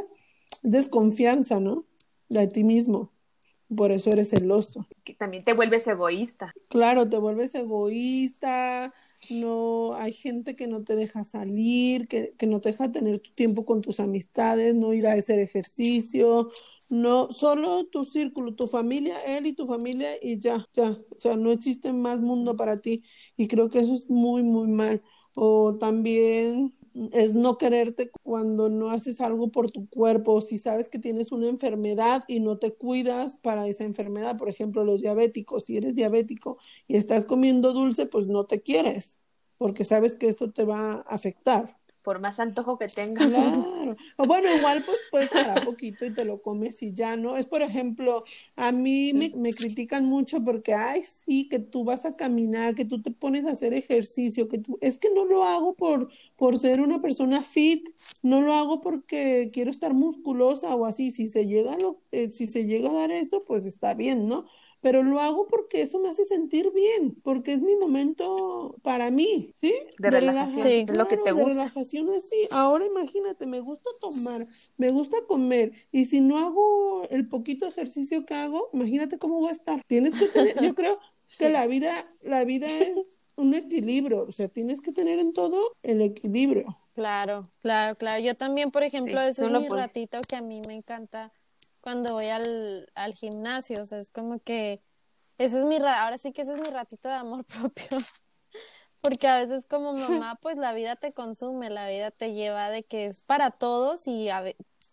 Desconfianza, 0.64 1.60
¿no? 1.60 1.86
De 2.30 2.48
ti 2.48 2.64
mismo. 2.64 3.12
Por 3.76 3.92
eso 3.92 4.10
eres 4.10 4.30
celoso. 4.30 4.88
Que 5.04 5.14
también 5.14 5.44
te 5.44 5.54
vuelves 5.54 5.88
egoísta. 5.88 6.54
Claro, 6.70 7.08
te 7.08 7.18
vuelves 7.18 7.54
egoísta, 7.56 8.94
no 9.30 9.94
hay 9.94 10.14
gente 10.14 10.56
que 10.56 10.68
no 10.68 10.84
te 10.84 10.96
deja 10.96 11.24
salir, 11.24 12.08
que, 12.08 12.34
que, 12.38 12.48
no 12.48 12.62
te 12.62 12.70
deja 12.72 12.92
tener 12.92 13.20
tu 13.20 13.32
tiempo 13.32 13.66
con 13.66 13.82
tus 13.82 14.00
amistades, 14.00 14.76
no 14.76 14.94
ir 14.94 15.08
a 15.08 15.14
hacer 15.14 15.40
ejercicio, 15.40 16.50
no, 16.90 17.32
solo 17.32 17.86
tu 17.86 18.06
círculo, 18.06 18.56
tu 18.56 18.68
familia, 18.68 19.20
él 19.22 19.46
y 19.46 19.54
tu 19.54 19.68
familia 19.68 20.10
y 20.22 20.40
ya, 20.40 20.66
ya, 20.74 20.98
o 21.10 21.20
sea, 21.20 21.38
no 21.38 21.52
existe 21.52 21.94
más 21.94 22.22
mundo 22.22 22.56
para 22.56 22.78
ti 22.78 23.04
y 23.38 23.48
creo 23.48 23.70
que 23.70 23.80
eso 23.80 23.94
es 23.94 24.10
muy, 24.10 24.44
muy 24.44 24.68
mal. 24.68 25.02
O 25.36 25.78
también 25.78 26.74
es 27.14 27.36
no 27.36 27.58
quererte 27.58 28.12
cuando 28.24 28.70
no 28.70 28.90
haces 28.92 29.22
algo 29.22 29.52
por 29.52 29.72
tu 29.72 29.88
cuerpo, 29.90 30.42
si 30.42 30.58
sabes 30.58 30.90
que 30.90 31.00
tienes 31.00 31.32
una 31.32 31.48
enfermedad 31.50 32.24
y 32.28 32.40
no 32.40 32.58
te 32.58 32.74
cuidas 32.74 33.38
para 33.40 33.68
esa 33.68 33.84
enfermedad, 33.86 34.38
por 34.38 34.50
ejemplo, 34.50 34.84
los 34.84 35.02
diabéticos, 35.02 35.66
si 35.66 35.78
eres 35.78 35.96
diabético 35.96 36.58
y 36.88 36.98
estás 36.98 37.26
comiendo 37.26 37.74
dulce, 37.74 38.06
pues 38.06 38.28
no 38.28 38.46
te 38.46 38.62
quieres, 38.62 39.20
porque 39.58 39.84
sabes 39.84 40.16
que 40.16 40.28
eso 40.30 40.52
te 40.52 40.66
va 40.66 40.94
a 40.96 41.02
afectar 41.02 41.79
por 42.04 42.20
más 42.20 42.40
antojo 42.40 42.78
que 42.78 42.88
tengas. 42.88 43.28
Claro. 43.28 43.96
O 44.18 44.26
bueno, 44.26 44.54
igual 44.54 44.84
pues 44.86 45.02
puedes 45.12 45.30
parar 45.30 45.66
poquito 45.66 46.06
y 46.06 46.14
te 46.14 46.26
lo 46.26 46.42
comes 46.42 46.82
y 46.82 46.94
ya, 46.94 47.16
¿no? 47.16 47.38
Es 47.38 47.46
por 47.46 47.62
ejemplo, 47.62 48.22
a 48.56 48.72
mí 48.72 49.14
me, 49.14 49.32
me, 49.36 49.54
critican 49.54 50.06
mucho 50.06 50.44
porque, 50.44 50.74
ay, 50.74 51.04
sí, 51.26 51.48
que 51.50 51.60
tú 51.60 51.84
vas 51.84 52.06
a 52.06 52.16
caminar, 52.16 52.76
que 52.76 52.86
tú 52.86 53.02
te 53.02 53.12
pones 53.12 53.46
a 53.46 53.52
hacer 53.52 53.74
ejercicio, 53.74 54.48
que 54.48 54.60
tú, 54.60 54.78
es 54.82 54.98
que 54.98 55.10
no 55.14 55.26
lo 55.26 55.44
hago 55.44 55.74
por, 55.76 56.10
por 56.36 56.58
ser 56.58 56.82
una 56.82 57.00
persona 57.00 57.44
fit, 57.44 57.88
no 58.24 58.42
lo 58.42 58.54
hago 58.54 58.82
porque 58.82 59.50
quiero 59.54 59.72
estar 59.72 59.94
musculosa 59.94 60.76
o 60.76 60.86
así, 60.86 61.12
si 61.12 61.30
se 61.30 61.48
llega, 61.48 61.78
lo, 61.78 62.00
eh, 62.12 62.30
si 62.30 62.48
se 62.48 62.66
llega 62.66 62.90
a 62.90 62.94
dar 62.94 63.12
eso, 63.12 63.44
pues 63.46 63.66
está 63.66 63.94
bien, 63.94 64.28
¿no? 64.28 64.46
Pero 64.82 65.04
lo 65.04 65.20
hago 65.20 65.48
porque 65.48 65.82
eso 65.82 66.00
me 66.00 66.10
hace 66.10 66.26
sentir 66.26 66.72
bien, 66.72 67.16
porque 67.24 67.54
es 67.54 67.62
mi 67.62 67.76
momento 67.76 68.76
para 68.82 69.12
mí, 69.12 69.54
¿sí? 69.60 69.74
De, 69.98 70.10
relajación, 70.10 70.68
sí, 70.68 70.86
lo 70.96 71.08
que 71.08 71.18
te 71.18 71.32
gusta. 71.32 71.48
De 71.48 71.54
relajación 71.54 72.10
así. 72.10 72.48
Ahora 72.52 72.86
imagínate, 72.86 73.46
me 73.46 73.60
gusta 73.60 73.90
tomar, 74.00 74.48
me 74.78 74.90
gusta 74.90 75.18
comer, 75.28 75.72
y 75.92 76.06
si 76.06 76.22
no 76.22 76.38
hago 76.38 77.04
el 77.10 77.28
poquito 77.28 77.68
ejercicio 77.68 78.26
que 78.26 78.34
hago, 78.34 78.70
imagínate 78.74 79.18
cómo 79.18 79.40
voy 79.40 79.50
a 79.50 79.54
estar. 79.54 79.84
Tienes 79.86 80.18
que 80.18 80.28
tener, 80.28 80.62
yo 80.62 80.74
creo 80.76 81.00
que 81.38 81.50
la 81.50 81.68
vida, 81.68 82.06
la 82.22 82.44
vida 82.44 82.68
es 82.70 82.96
un 83.36 83.54
equilibrio, 83.54 84.24
o 84.24 84.32
sea, 84.32 84.48
tienes 84.50 84.82
que 84.82 84.92
tener 84.92 85.20
en 85.20 85.34
todo 85.34 85.76
el 85.84 86.02
equilibrio. 86.02 86.78
Claro, 86.94 87.44
claro, 87.62 87.98
claro. 87.98 88.22
Yo 88.22 88.36
también, 88.36 88.72
por 88.72 88.84
ejemplo, 88.84 89.22
ese 89.22 89.46
es 89.46 89.52
mi 89.52 89.70
ratito 89.70 90.20
que 90.28 90.36
a 90.36 90.42
mí 90.42 90.62
me 90.68 90.74
encanta 90.74 91.32
cuando 91.82 92.14
voy 92.14 92.28
al, 92.28 92.92
al 92.96 93.14
gimnasio, 93.14 93.82
o 93.82 93.86
sea, 93.86 94.00
es 94.00 94.10
como 94.10 94.40
que 94.40 94.82
ese 95.38 95.60
es 95.60 95.66
mi, 95.66 95.78
ahora 95.78 96.18
sí 96.18 96.34
que 96.34 96.42
ese 96.42 96.54
es 96.54 96.62
mi 96.62 96.70
ratito 96.70 97.08
de 97.08 97.16
amor 97.16 97.46
propio, 97.46 97.88
porque 99.02 99.28
a 99.28 99.40
veces 99.40 99.66
como 99.70 99.94
mamá, 99.94 100.36
pues 100.42 100.58
la 100.58 100.74
vida 100.74 100.96
te 100.96 101.14
consume, 101.14 101.70
la 101.70 101.88
vida 101.88 102.12
te 102.12 102.34
lleva 102.34 102.70
de 102.70 102.84
que 102.84 103.06
es 103.06 103.22
para 103.22 103.52
todos 103.52 104.08
y 104.08 104.30
a, 104.30 104.44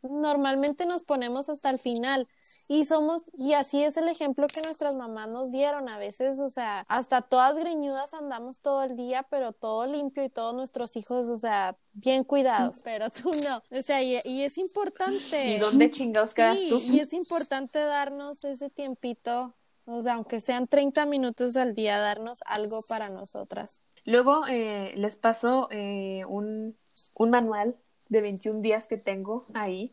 normalmente 0.02 0.86
nos 0.86 1.02
ponemos 1.02 1.48
hasta 1.48 1.70
el 1.70 1.78
final 1.78 2.28
y 2.68 2.84
somos, 2.84 3.22
y 3.36 3.52
así 3.52 3.82
es 3.82 3.96
el 3.96 4.08
ejemplo 4.08 4.46
que 4.52 4.62
nuestras 4.62 4.96
mamás 4.96 5.28
nos 5.28 5.52
dieron 5.52 5.88
a 5.88 5.98
veces, 5.98 6.40
o 6.40 6.48
sea, 6.48 6.84
hasta 6.88 7.22
todas 7.22 7.56
greñudas 7.56 8.12
andamos 8.14 8.60
todo 8.60 8.82
el 8.82 8.96
día, 8.96 9.24
pero 9.30 9.52
todo 9.52 9.86
limpio 9.86 10.24
y 10.24 10.28
todos 10.28 10.54
nuestros 10.54 10.96
hijos, 10.96 11.28
o 11.28 11.38
sea, 11.38 11.76
bien 11.92 12.24
cuidados, 12.24 12.80
pero 12.84 13.08
tú 13.10 13.30
no, 13.44 13.62
o 13.70 13.82
sea, 13.82 14.02
y, 14.02 14.42
es 14.42 14.58
importante. 14.58 15.54
¿Y 15.54 15.58
dónde 15.58 15.90
chingados 15.90 16.34
quedas 16.34 16.58
tú? 16.68 16.80
Y 16.84 16.98
es 16.98 17.12
importante 17.12 17.78
darnos 17.78 18.44
ese 18.44 18.68
tiempito, 18.68 19.54
o 19.84 20.02
sea, 20.02 20.14
aunque 20.14 20.40
sean 20.40 20.66
30 20.66 21.06
minutos 21.06 21.56
al 21.56 21.74
día, 21.74 21.98
darnos 21.98 22.40
algo 22.46 22.82
para 22.88 23.10
nosotras. 23.10 23.82
Luego 24.04 24.46
eh, 24.48 24.92
les 24.96 25.16
paso 25.16 25.68
eh, 25.70 26.24
un, 26.28 26.76
un 27.14 27.30
manual 27.30 27.76
de 28.08 28.20
21 28.20 28.60
días 28.60 28.86
que 28.86 28.96
tengo 28.96 29.44
ahí 29.54 29.90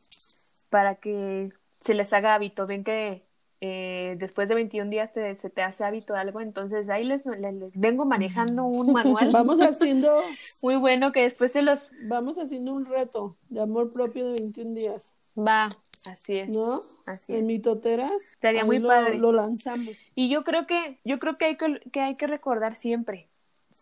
para 0.70 0.96
que 0.96 1.50
se 1.86 1.94
les 1.94 2.12
haga 2.14 2.36
hábito. 2.36 2.66
Ven 2.68 2.84
que 2.84 3.24
eh, 3.62 4.16
después 4.20 4.50
de 4.50 4.56
21 4.56 4.90
días 4.90 5.12
se 5.14 5.50
te 5.50 5.62
hace 5.62 5.84
hábito 5.84 6.16
algo, 6.16 6.42
entonces 6.42 6.90
ahí 6.90 7.06
les, 7.06 7.26
les, 7.26 7.56
vengo 7.74 8.06
manejando 8.06 8.66
un 8.66 8.92
manual. 8.92 9.32
Vamos 9.32 9.62
haciendo. 9.62 10.22
Muy 10.62 10.76
bueno 10.76 11.12
que 11.12 11.22
después 11.22 11.52
se 11.52 11.62
los. 11.62 11.92
Vamos 12.04 12.38
haciendo 12.38 12.74
un 12.74 12.86
reto 12.86 13.36
de 13.50 13.62
amor 13.62 13.94
propio 13.94 14.26
de 14.26 14.34
21 14.34 14.74
días. 14.74 15.04
Va. 15.38 15.70
Así 16.06 16.38
es. 16.38 16.50
¿No? 16.50 16.82
Así 17.06 17.34
en 17.36 17.46
mitoteras. 17.46 18.12
Estaría 18.34 18.66
muy 18.66 18.80
lo, 18.80 18.90
padre. 18.90 19.18
Lo 19.18 19.32
lanzamos. 19.32 20.12
Y 20.16 20.28
yo 20.28 20.44
creo 20.44 20.68
que, 20.68 21.00
yo 21.06 21.18
creo 21.18 21.38
que 21.38 21.46
hay 21.46 21.56
que, 21.56 21.80
que 21.92 22.02
hay 22.02 22.16
que 22.16 22.28
recordar 22.28 22.76
siempre 22.76 23.30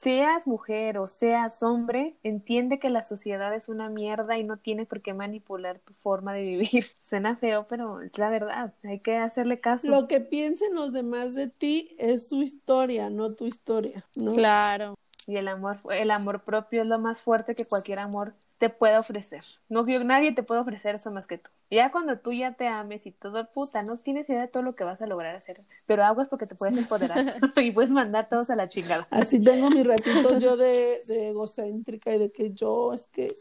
seas 0.01 0.47
mujer 0.47 0.97
o 0.97 1.07
seas 1.07 1.61
hombre, 1.61 2.15
entiende 2.23 2.79
que 2.79 2.89
la 2.89 3.03
sociedad 3.03 3.53
es 3.53 3.69
una 3.69 3.89
mierda 3.89 4.37
y 4.37 4.43
no 4.43 4.57
tiene 4.57 4.85
por 4.85 5.01
qué 5.01 5.13
manipular 5.13 5.79
tu 5.79 5.93
forma 6.01 6.33
de 6.33 6.41
vivir. 6.41 6.85
Suena 7.01 7.37
feo, 7.37 7.67
pero 7.69 8.01
es 8.01 8.17
la 8.17 8.29
verdad, 8.29 8.73
hay 8.83 8.99
que 8.99 9.17
hacerle 9.17 9.59
caso. 9.59 9.89
Lo 9.89 10.07
que 10.07 10.19
piensen 10.19 10.73
los 10.73 10.91
demás 10.91 11.35
de 11.35 11.47
ti 11.47 11.95
es 11.99 12.27
su 12.27 12.41
historia, 12.41 13.09
no 13.09 13.33
tu 13.33 13.45
historia. 13.45 14.05
Claro. 14.35 14.95
Y 15.27 15.37
el 15.37 15.47
amor, 15.47 15.77
el 15.91 16.09
amor 16.09 16.43
propio 16.43 16.81
es 16.81 16.87
lo 16.87 16.97
más 16.97 17.21
fuerte 17.21 17.53
que 17.53 17.65
cualquier 17.65 17.99
amor 17.99 18.33
te 18.61 18.69
pueda 18.69 18.99
ofrecer. 18.99 19.43
No, 19.69 19.83
nadie 20.03 20.35
te 20.35 20.43
puede 20.43 20.61
ofrecer 20.61 20.93
eso 20.93 21.09
más 21.09 21.25
que 21.25 21.39
tú. 21.39 21.49
Ya 21.71 21.91
cuando 21.91 22.19
tú 22.19 22.31
ya 22.31 22.53
te 22.53 22.67
ames 22.67 23.07
y 23.07 23.11
todo, 23.11 23.51
puta, 23.51 23.81
no 23.81 23.97
tienes 23.97 24.29
idea 24.29 24.41
de 24.41 24.47
todo 24.49 24.61
lo 24.61 24.73
que 24.73 24.83
vas 24.83 25.01
a 25.01 25.07
lograr 25.07 25.35
hacer. 25.35 25.57
Pero 25.87 26.05
aguas 26.05 26.29
porque 26.29 26.45
te 26.45 26.53
puedes 26.53 26.77
empoderar 26.77 27.17
y 27.57 27.71
puedes 27.71 27.89
mandar 27.89 28.29
todos 28.29 28.51
a 28.51 28.55
la 28.55 28.69
chingada. 28.69 29.07
Así 29.09 29.43
tengo 29.43 29.71
mi 29.71 29.81
ratito 29.81 30.37
yo 30.37 30.57
de, 30.57 31.01
de 31.07 31.29
egocéntrica 31.29 32.13
y 32.13 32.19
de 32.19 32.29
que 32.29 32.53
yo 32.53 32.93
es 32.93 33.07
que 33.07 33.35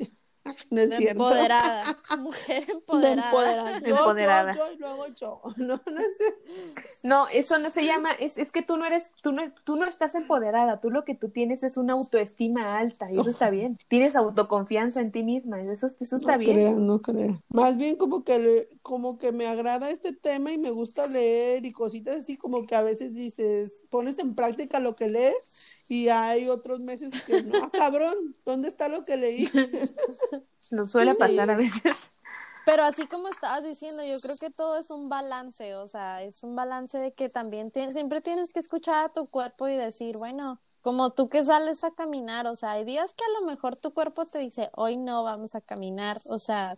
no 0.71 0.81
es 0.81 0.97
cierto. 0.97 1.23
Empoderada. 1.25 1.99
Mujer 2.19 2.65
empoderada. 2.71 3.77
empoderada. 3.77 4.53
Yo, 4.55 4.69
yo, 4.69 4.73
y 4.73 4.77
luego 4.79 5.07
yo. 5.09 5.43
No, 5.59 5.83
no, 5.85 6.01
no, 7.03 7.29
eso 7.29 7.59
no 7.59 7.71
se 7.71 7.85
llama, 7.85 8.13
es, 8.13 8.37
es 8.37 8.53
que 8.53 8.63
tú 8.63 8.77
no 8.77 8.85
eres, 8.85 9.11
tú 9.23 9.33
no, 9.33 9.43
tú 9.65 9.77
no 9.77 9.87
estás 9.87 10.15
empoderada, 10.15 10.81
tú 10.81 10.91
lo 10.91 11.05
que 11.05 11.15
tú 11.15 11.31
tienes 11.31 11.63
es 11.63 11.77
una 11.77 11.95
autoestima 11.95 12.79
alta 12.79 13.11
y 13.11 13.15
eso 13.19 13.31
está 13.31 13.51
bien. 13.51 13.79
Tienes 13.89 14.17
autoconfianza 14.17 15.01
en 15.01 15.11
ti 15.11 15.23
misma, 15.23 15.61
eso, 15.63 15.87
eso 15.87 16.17
está 16.17 16.33
no 16.33 16.39
bien. 16.39 16.57
Crea, 16.57 16.73
no 16.73 17.01
creo. 17.01 17.43
Más 17.49 17.77
bien 17.77 17.97
como 17.97 18.25
que, 18.25 18.69
como 18.83 19.19
que 19.19 19.33
me 19.33 19.47
agrada 19.47 19.91
este 19.91 20.13
tema 20.13 20.53
y 20.53 20.59
me 20.59 20.71
gusta 20.71 21.07
leer 21.07 21.65
y 21.65 21.73
cositas 21.73 22.17
así 22.17 22.37
como 22.37 22.67
que 22.67 22.75
a 22.75 22.83
veces 22.83 23.15
dices, 23.15 23.73
pones 23.89 24.19
en 24.19 24.35
práctica 24.35 24.79
lo 24.79 24.95
que 24.97 25.09
lees 25.09 25.37
y 25.89 26.09
hay 26.09 26.49
otros 26.49 26.81
meses 26.81 27.11
que 27.25 27.43
no, 27.43 27.65
ah, 27.65 27.71
cabrón, 27.73 28.37
¿dónde 28.45 28.69
está 28.69 28.89
lo 28.89 29.05
que 29.05 29.17
leí? 29.17 29.49
Nos 30.71 30.93
suele 30.93 31.15
pasar 31.15 31.51
a 31.51 31.57
veces. 31.57 32.11
Pero 32.71 32.85
así 32.85 33.07
como 33.07 33.29
estabas 33.29 33.65
diciendo, 33.65 34.05
yo 34.05 34.21
creo 34.21 34.37
que 34.37 34.51
todo 34.51 34.79
es 34.79 34.91
un 34.91 35.09
balance, 35.09 35.75
o 35.75 35.89
sea, 35.89 36.23
es 36.23 36.43
un 36.45 36.55
balance 36.55 36.97
de 36.99 37.13
que 37.13 37.29
también 37.29 37.73
siempre 37.93 38.21
tienes 38.21 38.53
que 38.53 38.61
escuchar 38.61 39.05
a 39.05 39.13
tu 39.13 39.27
cuerpo 39.27 39.67
y 39.67 39.75
decir, 39.75 40.17
bueno, 40.17 40.61
como 40.83 41.11
tú 41.11 41.29
que 41.29 41.45
sales 41.45 41.83
a 41.85 41.91
caminar, 41.91 42.47
o 42.47 42.57
sea, 42.57 42.73
hay 42.73 42.85
días 42.85 43.13
que 43.13 43.25
a 43.25 43.41
lo 43.41 43.47
mejor 43.47 43.77
tu 43.77 43.93
cuerpo 43.93 44.27
te 44.27 44.39
dice, 44.39 44.71
hoy 44.77 44.97
no 44.97 45.25
vamos 45.25 45.55
a 45.55 45.61
caminar, 45.61 46.21
o 46.27 46.39
sea, 46.39 46.77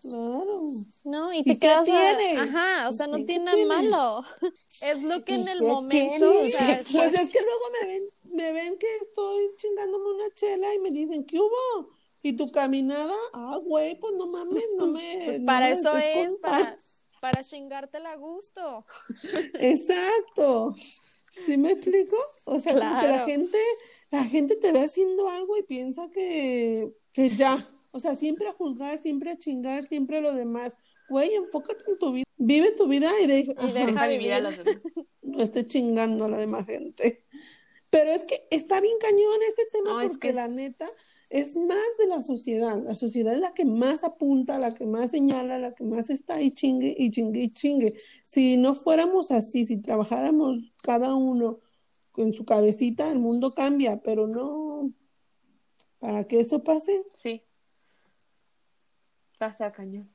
no, 1.05 1.33
y 1.33 1.43
te 1.45 1.59
quedas, 1.59 1.85
tiene? 1.85 2.39
ajá, 2.39 2.89
o 2.89 2.93
sea, 2.93 3.07
no 3.07 3.25
tiene 3.25 3.45
nada 3.45 3.67
malo, 3.67 4.25
es 4.81 5.03
lo 5.03 5.25
que 5.25 5.35
en 5.35 5.47
el 5.47 5.63
momento, 5.63 6.27
o 6.27 6.47
sea, 6.47 6.73
es 6.73 6.89
pues 6.93 7.13
es 7.15 7.31
que 7.31 7.39
luego 7.41 7.65
me 7.81 7.87
ven, 7.87 8.03
me 8.33 8.53
ven 8.53 8.79
que 8.79 8.97
estoy 9.03 9.51
chingándome 9.57 10.15
una 10.15 10.35
chela 10.35 10.75
y 10.75 10.79
me 10.79 10.91
dicen, 10.91 11.25
¿qué 11.25 11.39
hubo? 11.39 12.02
¿Y 12.23 12.35
tu 12.35 12.51
caminada? 12.53 13.15
Ah, 13.33 13.59
güey, 13.63 13.99
pues 13.99 14.15
no 14.17 14.27
mames, 14.27 14.65
no 14.77 14.87
me. 14.87 15.23
Pues 15.27 15.41
para 15.41 15.71
eso 15.71 15.97
es, 15.97 16.39
para, 16.39 16.79
para 17.21 17.43
chingártela 17.43 18.13
a 18.13 18.17
gusto. 18.17 18.87
Exacto. 19.55 20.75
¿Sí 21.45 21.57
me 21.57 21.73
explico? 21.73 22.17
O 22.45 22.61
sea, 22.61 22.75
que 22.75 22.79
la 22.79 23.25
gente, 23.27 23.59
la 24.11 24.25
gente 24.25 24.57
te 24.57 24.73
ve 24.73 24.81
haciendo 24.81 25.29
algo 25.29 25.57
y 25.57 25.63
piensa 25.63 26.09
que, 26.13 26.93
que 27.13 27.29
ya. 27.29 27.69
O 27.91 28.01
sea, 28.01 28.15
siempre 28.15 28.49
a 28.49 28.53
juzgar, 28.53 28.99
siempre 28.99 29.31
a 29.31 29.39
chingar, 29.39 29.85
siempre 29.85 30.19
a 30.19 30.21
lo 30.21 30.33
demás. 30.33 30.77
Güey, 31.09 31.35
enfócate 31.35 31.85
en 31.89 31.99
tu 31.99 32.13
vida. 32.13 32.25
Vive 32.37 32.73
tu 32.73 32.87
vida 32.87 33.11
y, 33.21 33.27
deja, 33.27 33.53
y 33.67 33.73
deja 33.73 34.07
vivir 34.07 34.33
a 34.35 34.41
los 34.41 34.57
demás. 34.57 34.83
No 35.23 35.41
esté 35.41 35.67
chingando 35.67 36.25
a 36.25 36.29
la 36.29 36.37
demás 36.37 36.67
gente. 36.67 37.25
Pero 37.91 38.11
es 38.11 38.25
que 38.25 38.47
está 38.51 38.81
bien 38.81 38.99
cañón 39.01 39.39
este 39.49 39.63
tema 39.73 40.03
porque 40.03 40.33
la 40.33 40.49
neta 40.49 40.91
es 41.33 41.57
más 41.57 41.79
de 41.99 42.07
la 42.07 42.21
sociedad. 42.21 42.81
La 42.85 42.95
sociedad 42.95 43.33
es 43.35 43.41
la 43.41 43.55
que 43.55 43.65
más 43.65 44.05
apunta, 44.05 44.59
la 44.59 44.75
que 44.75 44.85
más 44.85 45.11
señala, 45.11 45.59
la 45.59 45.75
que 45.75 45.83
más 45.83 46.11
está 46.11 46.35
ahí 46.35 46.51
chingue 46.51 46.95
y 46.97 47.11
chingue 47.11 47.41
y 47.41 47.51
chingue. 47.51 47.95
Si 48.23 48.59
no 48.59 48.75
fuéramos 48.75 49.31
así, 49.31 49.65
si 49.65 49.79
trabajáramos 49.79 50.59
cada 50.83 51.15
uno 51.15 51.61
con 52.13 52.35
su 52.35 52.45
cabecita, 52.45 53.11
el 53.11 53.19
mundo 53.19 53.55
cambia, 53.55 54.03
pero 54.03 54.27
no. 54.27 54.93
Para 55.99 56.25
que 56.25 56.41
eso 56.41 56.63
pase. 56.63 57.03
Sí. 57.17 57.43
Pasa 59.39 59.71
cañón. 59.71 60.11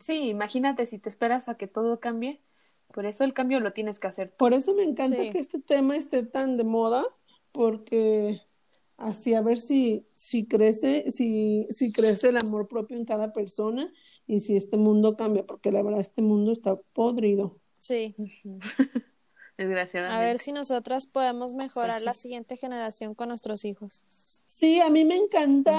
Sí, 0.00 0.28
imagínate 0.28 0.86
si 0.86 0.98
te 0.98 1.10
esperas 1.10 1.48
a 1.48 1.56
que 1.56 1.66
todo 1.66 2.00
cambie, 2.00 2.40
por 2.92 3.04
eso 3.04 3.24
el 3.24 3.34
cambio 3.34 3.60
lo 3.60 3.74
tienes 3.74 3.98
que 3.98 4.06
hacer. 4.06 4.34
Por 4.36 4.54
eso 4.54 4.74
me 4.74 4.84
encanta 4.84 5.16
que 5.30 5.38
este 5.38 5.60
tema 5.60 5.94
esté 5.94 6.24
tan 6.24 6.56
de 6.56 6.64
moda, 6.64 7.04
porque 7.52 8.40
así 8.96 9.34
a 9.34 9.40
ver 9.42 9.60
si, 9.60 10.06
si 10.14 10.46
crece, 10.46 11.10
si, 11.12 11.66
si 11.70 11.92
crece 11.92 12.28
el 12.28 12.36
amor 12.38 12.68
propio 12.68 12.96
en 12.96 13.04
cada 13.04 13.32
persona 13.32 13.92
y 14.26 14.40
si 14.40 14.56
este 14.56 14.76
mundo 14.76 15.16
cambia, 15.16 15.44
porque 15.46 15.70
la 15.72 15.82
verdad 15.82 16.00
este 16.00 16.22
mundo 16.22 16.52
está 16.52 16.76
podrido. 16.94 17.58
Sí. 17.78 18.14
Desgraciadamente. 19.56 20.20
A 20.20 20.26
ver 20.26 20.38
si 20.38 20.50
nosotras 20.50 21.06
podemos 21.06 21.54
mejorar 21.54 22.02
la 22.02 22.14
siguiente 22.14 22.56
generación 22.56 23.14
con 23.14 23.28
nuestros 23.28 23.64
hijos. 23.64 24.04
Sí, 24.46 24.80
a 24.80 24.90
mí 24.90 25.04
me 25.04 25.16
encanta 25.16 25.72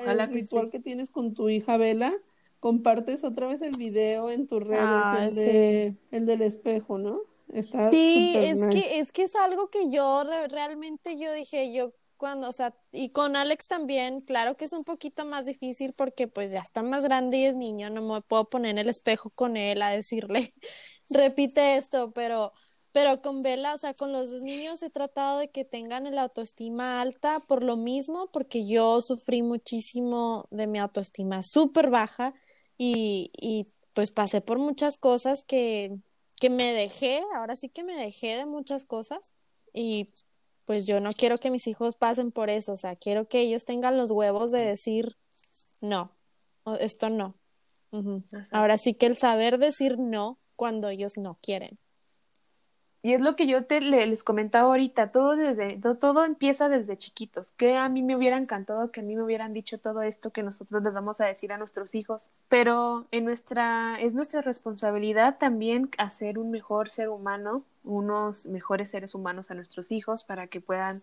Ojalá 0.00 0.24
el 0.24 0.30
que 0.30 0.34
ritual 0.36 0.66
sí. 0.66 0.70
que 0.72 0.80
tienes 0.80 1.10
con 1.10 1.34
tu 1.34 1.48
hija 1.50 1.76
Vela. 1.76 2.12
Compartes 2.58 3.24
otra 3.24 3.48
vez 3.48 3.60
el 3.60 3.76
video 3.76 4.30
en 4.30 4.46
tus 4.46 4.62
redes, 4.62 4.78
Ah, 4.82 5.26
el 5.28 5.34
de, 5.34 5.96
el 6.12 6.26
del 6.26 6.42
espejo, 6.42 6.96
¿no? 6.96 7.20
Está 7.48 7.90
Sí, 7.90 8.34
es 8.36 8.60
nice. 8.60 8.70
que, 8.80 8.98
es 9.00 9.12
que 9.12 9.24
es 9.24 9.34
algo 9.36 9.68
que 9.68 9.90
yo 9.90 10.22
re- 10.24 10.48
realmente 10.48 11.18
yo 11.18 11.32
dije, 11.34 11.72
yo 11.74 11.92
cuando, 12.22 12.48
o 12.48 12.52
sea, 12.52 12.72
y 12.92 13.10
con 13.10 13.34
Alex 13.34 13.66
también, 13.66 14.20
claro 14.20 14.56
que 14.56 14.66
es 14.66 14.72
un 14.72 14.84
poquito 14.84 15.26
más 15.26 15.44
difícil 15.44 15.92
porque 15.92 16.28
pues 16.28 16.52
ya 16.52 16.60
está 16.60 16.80
más 16.80 17.02
grande 17.02 17.38
y 17.38 17.46
es 17.46 17.56
niño, 17.56 17.90
no 17.90 18.00
me 18.00 18.20
puedo 18.20 18.48
poner 18.48 18.70
en 18.70 18.78
el 18.78 18.88
espejo 18.88 19.30
con 19.30 19.56
él 19.56 19.82
a 19.82 19.90
decirle, 19.90 20.54
repite 21.10 21.76
esto, 21.76 22.12
pero, 22.12 22.52
pero 22.92 23.20
con 23.22 23.42
Bella, 23.42 23.74
o 23.74 23.76
sea, 23.76 23.92
con 23.94 24.12
los 24.12 24.30
dos 24.30 24.44
niños 24.44 24.84
he 24.84 24.90
tratado 24.90 25.40
de 25.40 25.50
que 25.50 25.64
tengan 25.64 26.06
el 26.06 26.16
autoestima 26.16 27.00
alta 27.00 27.40
por 27.40 27.64
lo 27.64 27.76
mismo, 27.76 28.30
porque 28.32 28.68
yo 28.68 29.02
sufrí 29.02 29.42
muchísimo 29.42 30.46
de 30.52 30.68
mi 30.68 30.78
autoestima 30.78 31.42
súper 31.42 31.90
baja 31.90 32.34
y, 32.78 33.32
y 33.36 33.66
pues 33.94 34.12
pasé 34.12 34.40
por 34.40 34.60
muchas 34.60 34.96
cosas 34.96 35.42
que, 35.42 35.98
que 36.38 36.50
me 36.50 36.72
dejé, 36.72 37.20
ahora 37.34 37.56
sí 37.56 37.68
que 37.68 37.82
me 37.82 37.96
dejé 37.96 38.36
de 38.36 38.46
muchas 38.46 38.84
cosas 38.84 39.34
y 39.72 40.14
pues 40.64 40.86
yo 40.86 41.00
no 41.00 41.12
quiero 41.12 41.38
que 41.38 41.50
mis 41.50 41.66
hijos 41.66 41.96
pasen 41.96 42.32
por 42.32 42.50
eso, 42.50 42.72
o 42.72 42.76
sea, 42.76 42.96
quiero 42.96 43.26
que 43.28 43.40
ellos 43.40 43.64
tengan 43.64 43.96
los 43.96 44.10
huevos 44.10 44.50
de 44.50 44.60
decir 44.60 45.16
no, 45.80 46.12
esto 46.80 47.10
no. 47.10 47.34
Ahora 48.50 48.78
sí 48.78 48.94
que 48.94 49.06
el 49.06 49.16
saber 49.16 49.58
decir 49.58 49.98
no 49.98 50.38
cuando 50.56 50.88
ellos 50.88 51.18
no 51.18 51.38
quieren. 51.42 51.78
Y 53.04 53.14
es 53.14 53.20
lo 53.20 53.34
que 53.34 53.48
yo 53.48 53.64
te 53.66 53.80
le- 53.80 54.06
les 54.06 54.22
comentaba 54.22 54.68
ahorita, 54.68 55.10
todo 55.10 55.34
desde, 55.36 55.76
to- 55.80 55.96
todo 55.96 56.24
empieza 56.24 56.68
desde 56.68 56.96
chiquitos, 56.96 57.50
que 57.52 57.76
a 57.76 57.88
mí 57.88 58.00
me 58.02 58.14
hubiera 58.16 58.36
encantado 58.38 58.92
que 58.92 59.00
a 59.00 59.02
mí 59.02 59.16
me 59.16 59.22
hubieran 59.24 59.52
dicho 59.52 59.78
todo 59.78 60.02
esto 60.02 60.30
que 60.32 60.42
nosotros 60.44 60.82
les 60.84 60.92
vamos 60.94 61.20
a 61.20 61.26
decir 61.26 61.52
a 61.52 61.58
nuestros 61.58 61.94
hijos, 61.96 62.30
pero 62.48 63.08
en 63.10 63.24
nuestra, 63.24 64.00
es 64.00 64.14
nuestra 64.14 64.40
responsabilidad 64.42 65.36
también 65.38 65.90
hacer 65.98 66.38
un 66.38 66.50
mejor 66.52 66.90
ser 66.90 67.08
humano, 67.08 67.64
unos 67.82 68.46
mejores 68.46 68.90
seres 68.90 69.14
humanos 69.16 69.50
a 69.50 69.54
nuestros 69.54 69.90
hijos 69.90 70.22
para 70.22 70.46
que 70.46 70.60
puedan, 70.60 71.02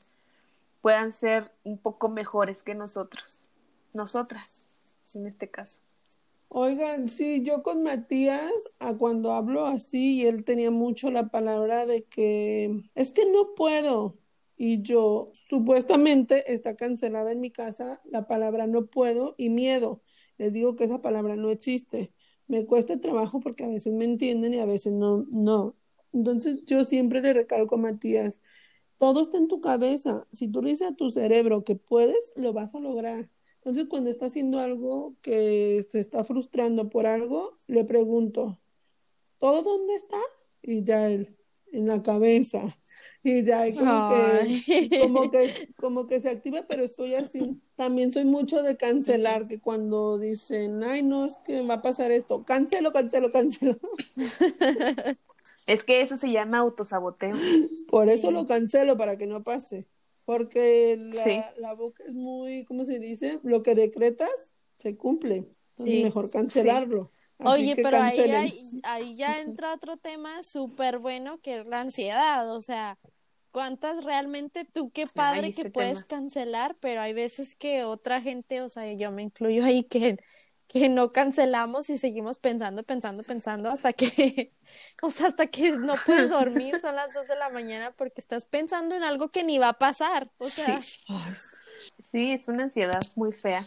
puedan 0.81 1.13
ser 1.13 1.51
un 1.63 1.77
poco 1.79 2.09
mejores 2.09 2.63
que 2.63 2.75
nosotros, 2.75 3.45
nosotras, 3.93 4.95
en 5.15 5.27
este 5.27 5.49
caso. 5.51 5.81
Oigan, 6.51 7.09
sí, 7.09 7.43
yo 7.43 7.61
con 7.61 7.83
Matías, 7.83 8.51
a 8.79 8.97
cuando 8.97 9.33
hablo 9.33 9.65
así, 9.67 10.15
y 10.21 10.25
él 10.25 10.43
tenía 10.43 10.71
mucho 10.71 11.11
la 11.11 11.29
palabra 11.29 11.85
de 11.85 12.05
que 12.05 12.83
es 12.95 13.11
que 13.11 13.25
no 13.31 13.53
puedo. 13.55 14.17
Y 14.57 14.81
yo, 14.81 15.31
supuestamente, 15.47 16.51
está 16.51 16.75
cancelada 16.75 17.31
en 17.31 17.39
mi 17.39 17.51
casa 17.51 18.01
la 18.03 18.25
palabra 18.27 18.67
no 18.67 18.87
puedo 18.87 19.35
y 19.37 19.49
miedo. 19.49 20.01
Les 20.37 20.53
digo 20.53 20.75
que 20.75 20.85
esa 20.85 21.01
palabra 21.01 21.35
no 21.35 21.51
existe. 21.51 22.13
Me 22.47 22.65
cuesta 22.65 22.99
trabajo 22.99 23.39
porque 23.39 23.63
a 23.63 23.67
veces 23.67 23.93
me 23.93 24.05
entienden 24.05 24.53
y 24.55 24.59
a 24.59 24.65
veces 24.65 24.93
no, 24.93 25.25
no. 25.31 25.77
Entonces 26.13 26.65
yo 26.65 26.83
siempre 26.83 27.21
le 27.21 27.33
recalco 27.33 27.75
a 27.75 27.77
Matías, 27.77 28.41
todo 28.99 29.21
está 29.23 29.37
en 29.39 29.49
tu 29.49 29.61
cabeza. 29.61 30.27
Si 30.31 30.49
tú 30.49 30.61
le 30.63 30.71
dices 30.71 30.89
a 30.89 30.95
tu 30.95 31.11
cerebro 31.11 31.63
que 31.65 31.75
puedes, 31.75 32.33
lo 32.37 32.53
vas 32.53 32.75
a 32.75 32.79
lograr. 32.79 33.29
Entonces, 33.59 33.87
cuando 33.89 34.09
está 34.09 34.27
haciendo 34.27 34.59
algo 34.59 35.15
que 35.21 35.85
se 35.91 35.99
está 35.99 36.23
frustrando 36.23 36.89
por 36.89 37.05
algo, 37.05 37.55
le 37.67 37.83
pregunto, 37.83 38.57
¿todo 39.37 39.61
dónde 39.63 39.95
está? 39.95 40.17
Y 40.61 40.83
ya 40.83 41.09
él, 41.09 41.37
en 41.71 41.87
la 41.87 42.01
cabeza. 42.01 42.77
Y 43.21 43.43
ya 43.43 43.61
ahí 43.61 43.73
como 43.73 44.09
que, 44.09 44.99
como 45.01 45.31
que, 45.31 45.69
como 45.77 46.07
que 46.07 46.21
se 46.21 46.29
activa, 46.29 46.63
pero 46.67 46.83
estoy 46.83 47.15
así. 47.15 47.61
También 47.75 48.13
soy 48.13 48.23
mucho 48.23 48.63
de 48.63 48.77
cancelar, 48.77 49.45
que 49.47 49.59
cuando 49.59 50.17
dicen, 50.17 50.81
ay, 50.83 51.03
no, 51.03 51.25
es 51.25 51.35
que 51.45 51.61
va 51.61 51.75
a 51.75 51.81
pasar 51.81 52.11
esto, 52.11 52.45
cancelo, 52.45 52.93
cancelo, 52.93 53.31
cancelo. 53.31 53.77
Es 55.67 55.83
que 55.83 56.01
eso 56.01 56.17
se 56.17 56.31
llama 56.31 56.57
autosaboteo. 56.57 57.35
Por 57.91 58.09
eso 58.09 58.31
lo 58.31 58.47
cancelo, 58.47 58.97
para 58.97 59.19
que 59.19 59.27
no 59.27 59.43
pase. 59.43 59.85
Porque 60.29 60.95
la, 60.95 61.23
Sí. 61.23 61.41
la 61.57 61.73
boca 61.73 62.03
es 62.05 62.13
muy, 62.13 62.63
¿cómo 62.65 62.85
se 62.85 62.99
dice? 62.99 63.39
Lo 63.41 63.63
que 63.63 63.73
decretas 63.73 64.29
se 64.77 64.95
cumple. 64.95 65.37
Entonces, 65.37 65.95
Sí, 65.97 66.03
mejor 66.03 66.29
cancelarlo. 66.29 67.09
Así 67.39 67.63
Oye, 67.71 67.75
pero 67.81 67.97
ahí, 67.97 68.19
hay- 68.19 68.81
ahí 68.83 69.15
ya 69.15 69.39
entra 69.41 69.73
otro 69.73 69.97
tema 69.97 70.43
súper 70.43 70.99
bueno 70.99 71.39
que 71.39 71.57
es 71.57 71.65
la 71.65 71.79
ansiedad. 71.81 72.55
O 72.55 72.61
sea, 72.61 72.99
¿cuántas 73.49 74.03
realmente 74.05 74.65
tú 74.71 74.91
qué 74.91 75.07
padre 75.07 75.47
Ay, 75.47 75.53
que 75.53 75.71
puedes 75.71 76.05
tema. 76.05 76.21
cancelar? 76.21 76.75
Pero 76.79 77.01
hay 77.01 77.13
veces 77.13 77.55
que 77.55 77.83
otra 77.83 78.21
gente, 78.21 78.61
o 78.61 78.69
sea, 78.69 78.93
yo 78.93 79.09
me 79.09 79.23
incluyo 79.23 79.65
ahí 79.65 79.81
que, 79.83 80.19
que 80.69 80.89
no 80.89 81.09
cancelamos 81.09 81.89
y 81.91 81.99
seguimos 81.99 82.39
pensando, 82.39 82.83
pensando, 82.83 83.23
pensando 83.25 83.69
hasta 83.71 83.93
que, 83.93 84.53
o 85.03 85.11
sea, 85.11 85.27
hasta 85.27 85.47
que 85.47 85.73
no 85.73 86.03
puedes 86.05 86.29
dormir, 86.31 86.79
son 86.79 86.95
las 86.95 87.13
dos 87.13 87.27
de 87.27 87.35
la 87.37 87.49
mañana 87.51 87.93
porque 87.97 88.21
estás 88.21 88.45
pensando 88.45 88.95
en 88.95 89.03
algo 89.03 89.31
que 89.31 89.43
ni 89.45 89.59
va 89.59 89.69
a 89.69 89.79
pasar. 89.79 90.31
O 90.39 90.51
sea, 90.51 90.87
Sí, 91.99 92.31
es 92.31 92.47
una 92.47 92.63
ansiedad 92.63 93.01
muy 93.15 93.31
fea. 93.33 93.63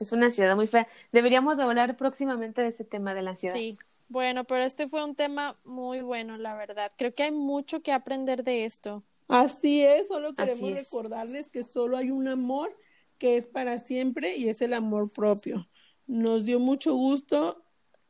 Es 0.00 0.12
una 0.12 0.26
ansiedad 0.26 0.56
muy 0.56 0.68
fea. 0.68 0.88
Deberíamos 1.12 1.56
de 1.56 1.64
hablar 1.64 1.96
próximamente 1.96 2.62
de 2.62 2.68
ese 2.68 2.84
tema 2.84 3.14
de 3.14 3.22
la 3.22 3.30
ansiedad. 3.30 3.54
Sí, 3.56 3.74
bueno, 4.08 4.44
pero 4.44 4.62
este 4.64 4.88
fue 4.88 5.04
un 5.04 5.14
tema 5.16 5.58
muy 5.64 6.00
bueno, 6.02 6.36
la 6.38 6.54
verdad. 6.54 6.92
Creo 6.96 7.14
que 7.14 7.24
hay 7.24 7.32
mucho 7.32 7.82
que 7.82 7.92
aprender 7.92 8.44
de 8.44 8.64
esto. 8.66 9.04
Así 9.28 9.82
es, 9.84 10.08
solo 10.08 10.34
queremos 10.34 10.70
es. 10.70 10.84
recordarles 10.84 11.50
que 11.50 11.64
solo 11.64 11.96
hay 11.96 12.10
un 12.10 12.28
amor 12.28 12.70
que 13.18 13.36
es 13.36 13.46
para 13.46 13.78
siempre 13.80 14.36
y 14.36 14.48
es 14.48 14.60
el 14.62 14.72
amor 14.74 15.10
propio. 15.12 15.68
Nos 16.06 16.44
dio 16.44 16.60
mucho 16.60 16.94
gusto 16.94 17.64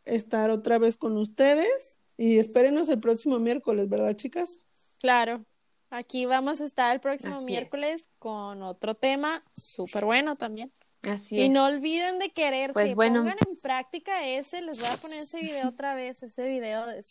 estar 0.04 0.50
otra 0.50 0.78
vez 0.78 0.96
con 0.96 1.16
ustedes 1.16 1.96
y 2.16 2.38
espérenos 2.38 2.88
el 2.88 3.00
próximo 3.00 3.38
miércoles, 3.38 3.88
¿verdad, 3.88 4.14
chicas? 4.14 4.58
Claro, 5.00 5.44
aquí 5.90 6.26
vamos 6.26 6.60
a 6.60 6.64
estar 6.64 6.94
el 6.94 7.00
próximo 7.00 7.34
Así 7.36 7.42
es. 7.44 7.46
miércoles 7.46 8.08
con 8.18 8.62
otro 8.62 8.94
tema 8.94 9.42
súper 9.56 10.04
bueno 10.04 10.34
también. 10.36 10.72
Así 11.02 11.36
Y 11.36 11.42
es. 11.44 11.50
no 11.50 11.66
olviden 11.66 12.18
de 12.18 12.30
quererse, 12.30 12.72
Pues 12.72 12.94
bueno. 12.94 13.20
pongan 13.20 13.38
en 13.46 13.56
práctica 13.60 14.26
ese, 14.26 14.60
les 14.62 14.80
voy 14.80 14.88
a 14.88 14.96
poner 14.96 15.18
ese 15.20 15.40
video 15.40 15.68
otra 15.68 15.94
vez, 15.94 16.22
ese 16.22 16.48
video 16.48 16.86
de... 16.86 17.04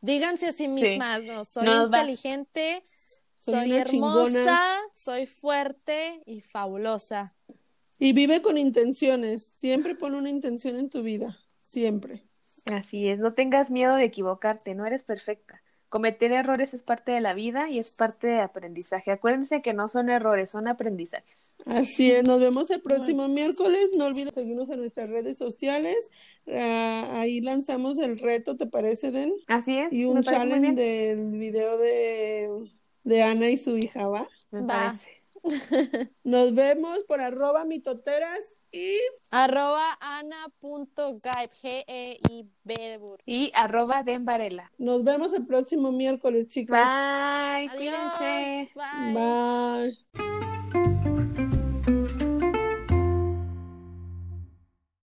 Díganse 0.00 0.48
a 0.48 0.52
sí 0.52 0.68
mismas, 0.68 1.22
no, 1.24 1.44
soy 1.44 1.64
Nos 1.64 1.90
va- 1.92 1.98
inteligente, 2.00 2.82
Soy 3.40 3.72
hermosa, 3.72 3.90
chingona. 3.90 4.78
soy 4.94 5.26
fuerte 5.26 6.22
y 6.26 6.40
fabulosa. 6.40 7.35
Y 7.98 8.12
vive 8.12 8.42
con 8.42 8.58
intenciones, 8.58 9.50
siempre 9.54 9.94
pon 9.94 10.14
una 10.14 10.30
intención 10.30 10.76
en 10.76 10.90
tu 10.90 11.02
vida, 11.02 11.38
siempre. 11.58 12.22
Así 12.66 13.08
es. 13.08 13.18
No 13.18 13.32
tengas 13.32 13.70
miedo 13.70 13.94
de 13.94 14.04
equivocarte. 14.04 14.74
No 14.74 14.86
eres 14.86 15.04
perfecta. 15.04 15.62
Cometer 15.88 16.32
errores 16.32 16.74
es 16.74 16.82
parte 16.82 17.12
de 17.12 17.20
la 17.20 17.32
vida 17.32 17.70
y 17.70 17.78
es 17.78 17.92
parte 17.92 18.26
de 18.26 18.40
aprendizaje. 18.40 19.12
Acuérdense 19.12 19.62
que 19.62 19.72
no 19.72 19.88
son 19.88 20.10
errores, 20.10 20.50
son 20.50 20.66
aprendizajes. 20.66 21.54
Así 21.64 22.10
es, 22.10 22.24
nos 22.26 22.40
vemos 22.40 22.68
el 22.70 22.82
próximo 22.82 23.28
miércoles. 23.28 23.90
No 23.96 24.06
olvides 24.06 24.34
seguirnos 24.34 24.68
en 24.68 24.80
nuestras 24.80 25.08
redes 25.08 25.36
sociales. 25.38 25.96
Ah, 26.48 27.20
ahí 27.20 27.40
lanzamos 27.40 27.98
el 27.98 28.18
reto, 28.18 28.56
¿te 28.56 28.66
parece, 28.66 29.12
Den? 29.12 29.32
Así 29.46 29.78
es. 29.78 29.92
Y 29.92 30.04
un 30.04 30.22
challenge 30.22 30.72
del 30.72 31.30
video 31.30 31.78
de, 31.78 32.50
de 33.04 33.22
Ana 33.22 33.48
y 33.48 33.56
su 33.56 33.78
hija, 33.78 34.08
¿va? 34.08 34.28
Me 34.50 34.62
Va. 34.62 34.66
parece. 34.66 35.15
Nos 36.24 36.54
vemos 36.54 37.00
por 37.06 37.20
arroba 37.20 37.64
mitoteras 37.64 38.56
y 38.72 38.96
Arroba 39.30 39.96
ana.gaib, 40.00 41.50
G-E-I-B 41.62 42.74
de 42.74 42.98
burro. 42.98 43.22
Y 43.24 43.50
arroba 43.54 44.02
Den 44.02 44.24
Varela. 44.24 44.70
nos 44.78 45.04
vemos 45.04 45.32
el 45.32 45.46
próximo 45.46 45.92
miércoles, 45.92 46.48
chicas. 46.48 46.84
Bye. 46.84 47.68
Adiós. 47.68 47.74
Cuídense. 47.76 48.70
Bye. 48.74 49.14
Bye. 49.14 50.45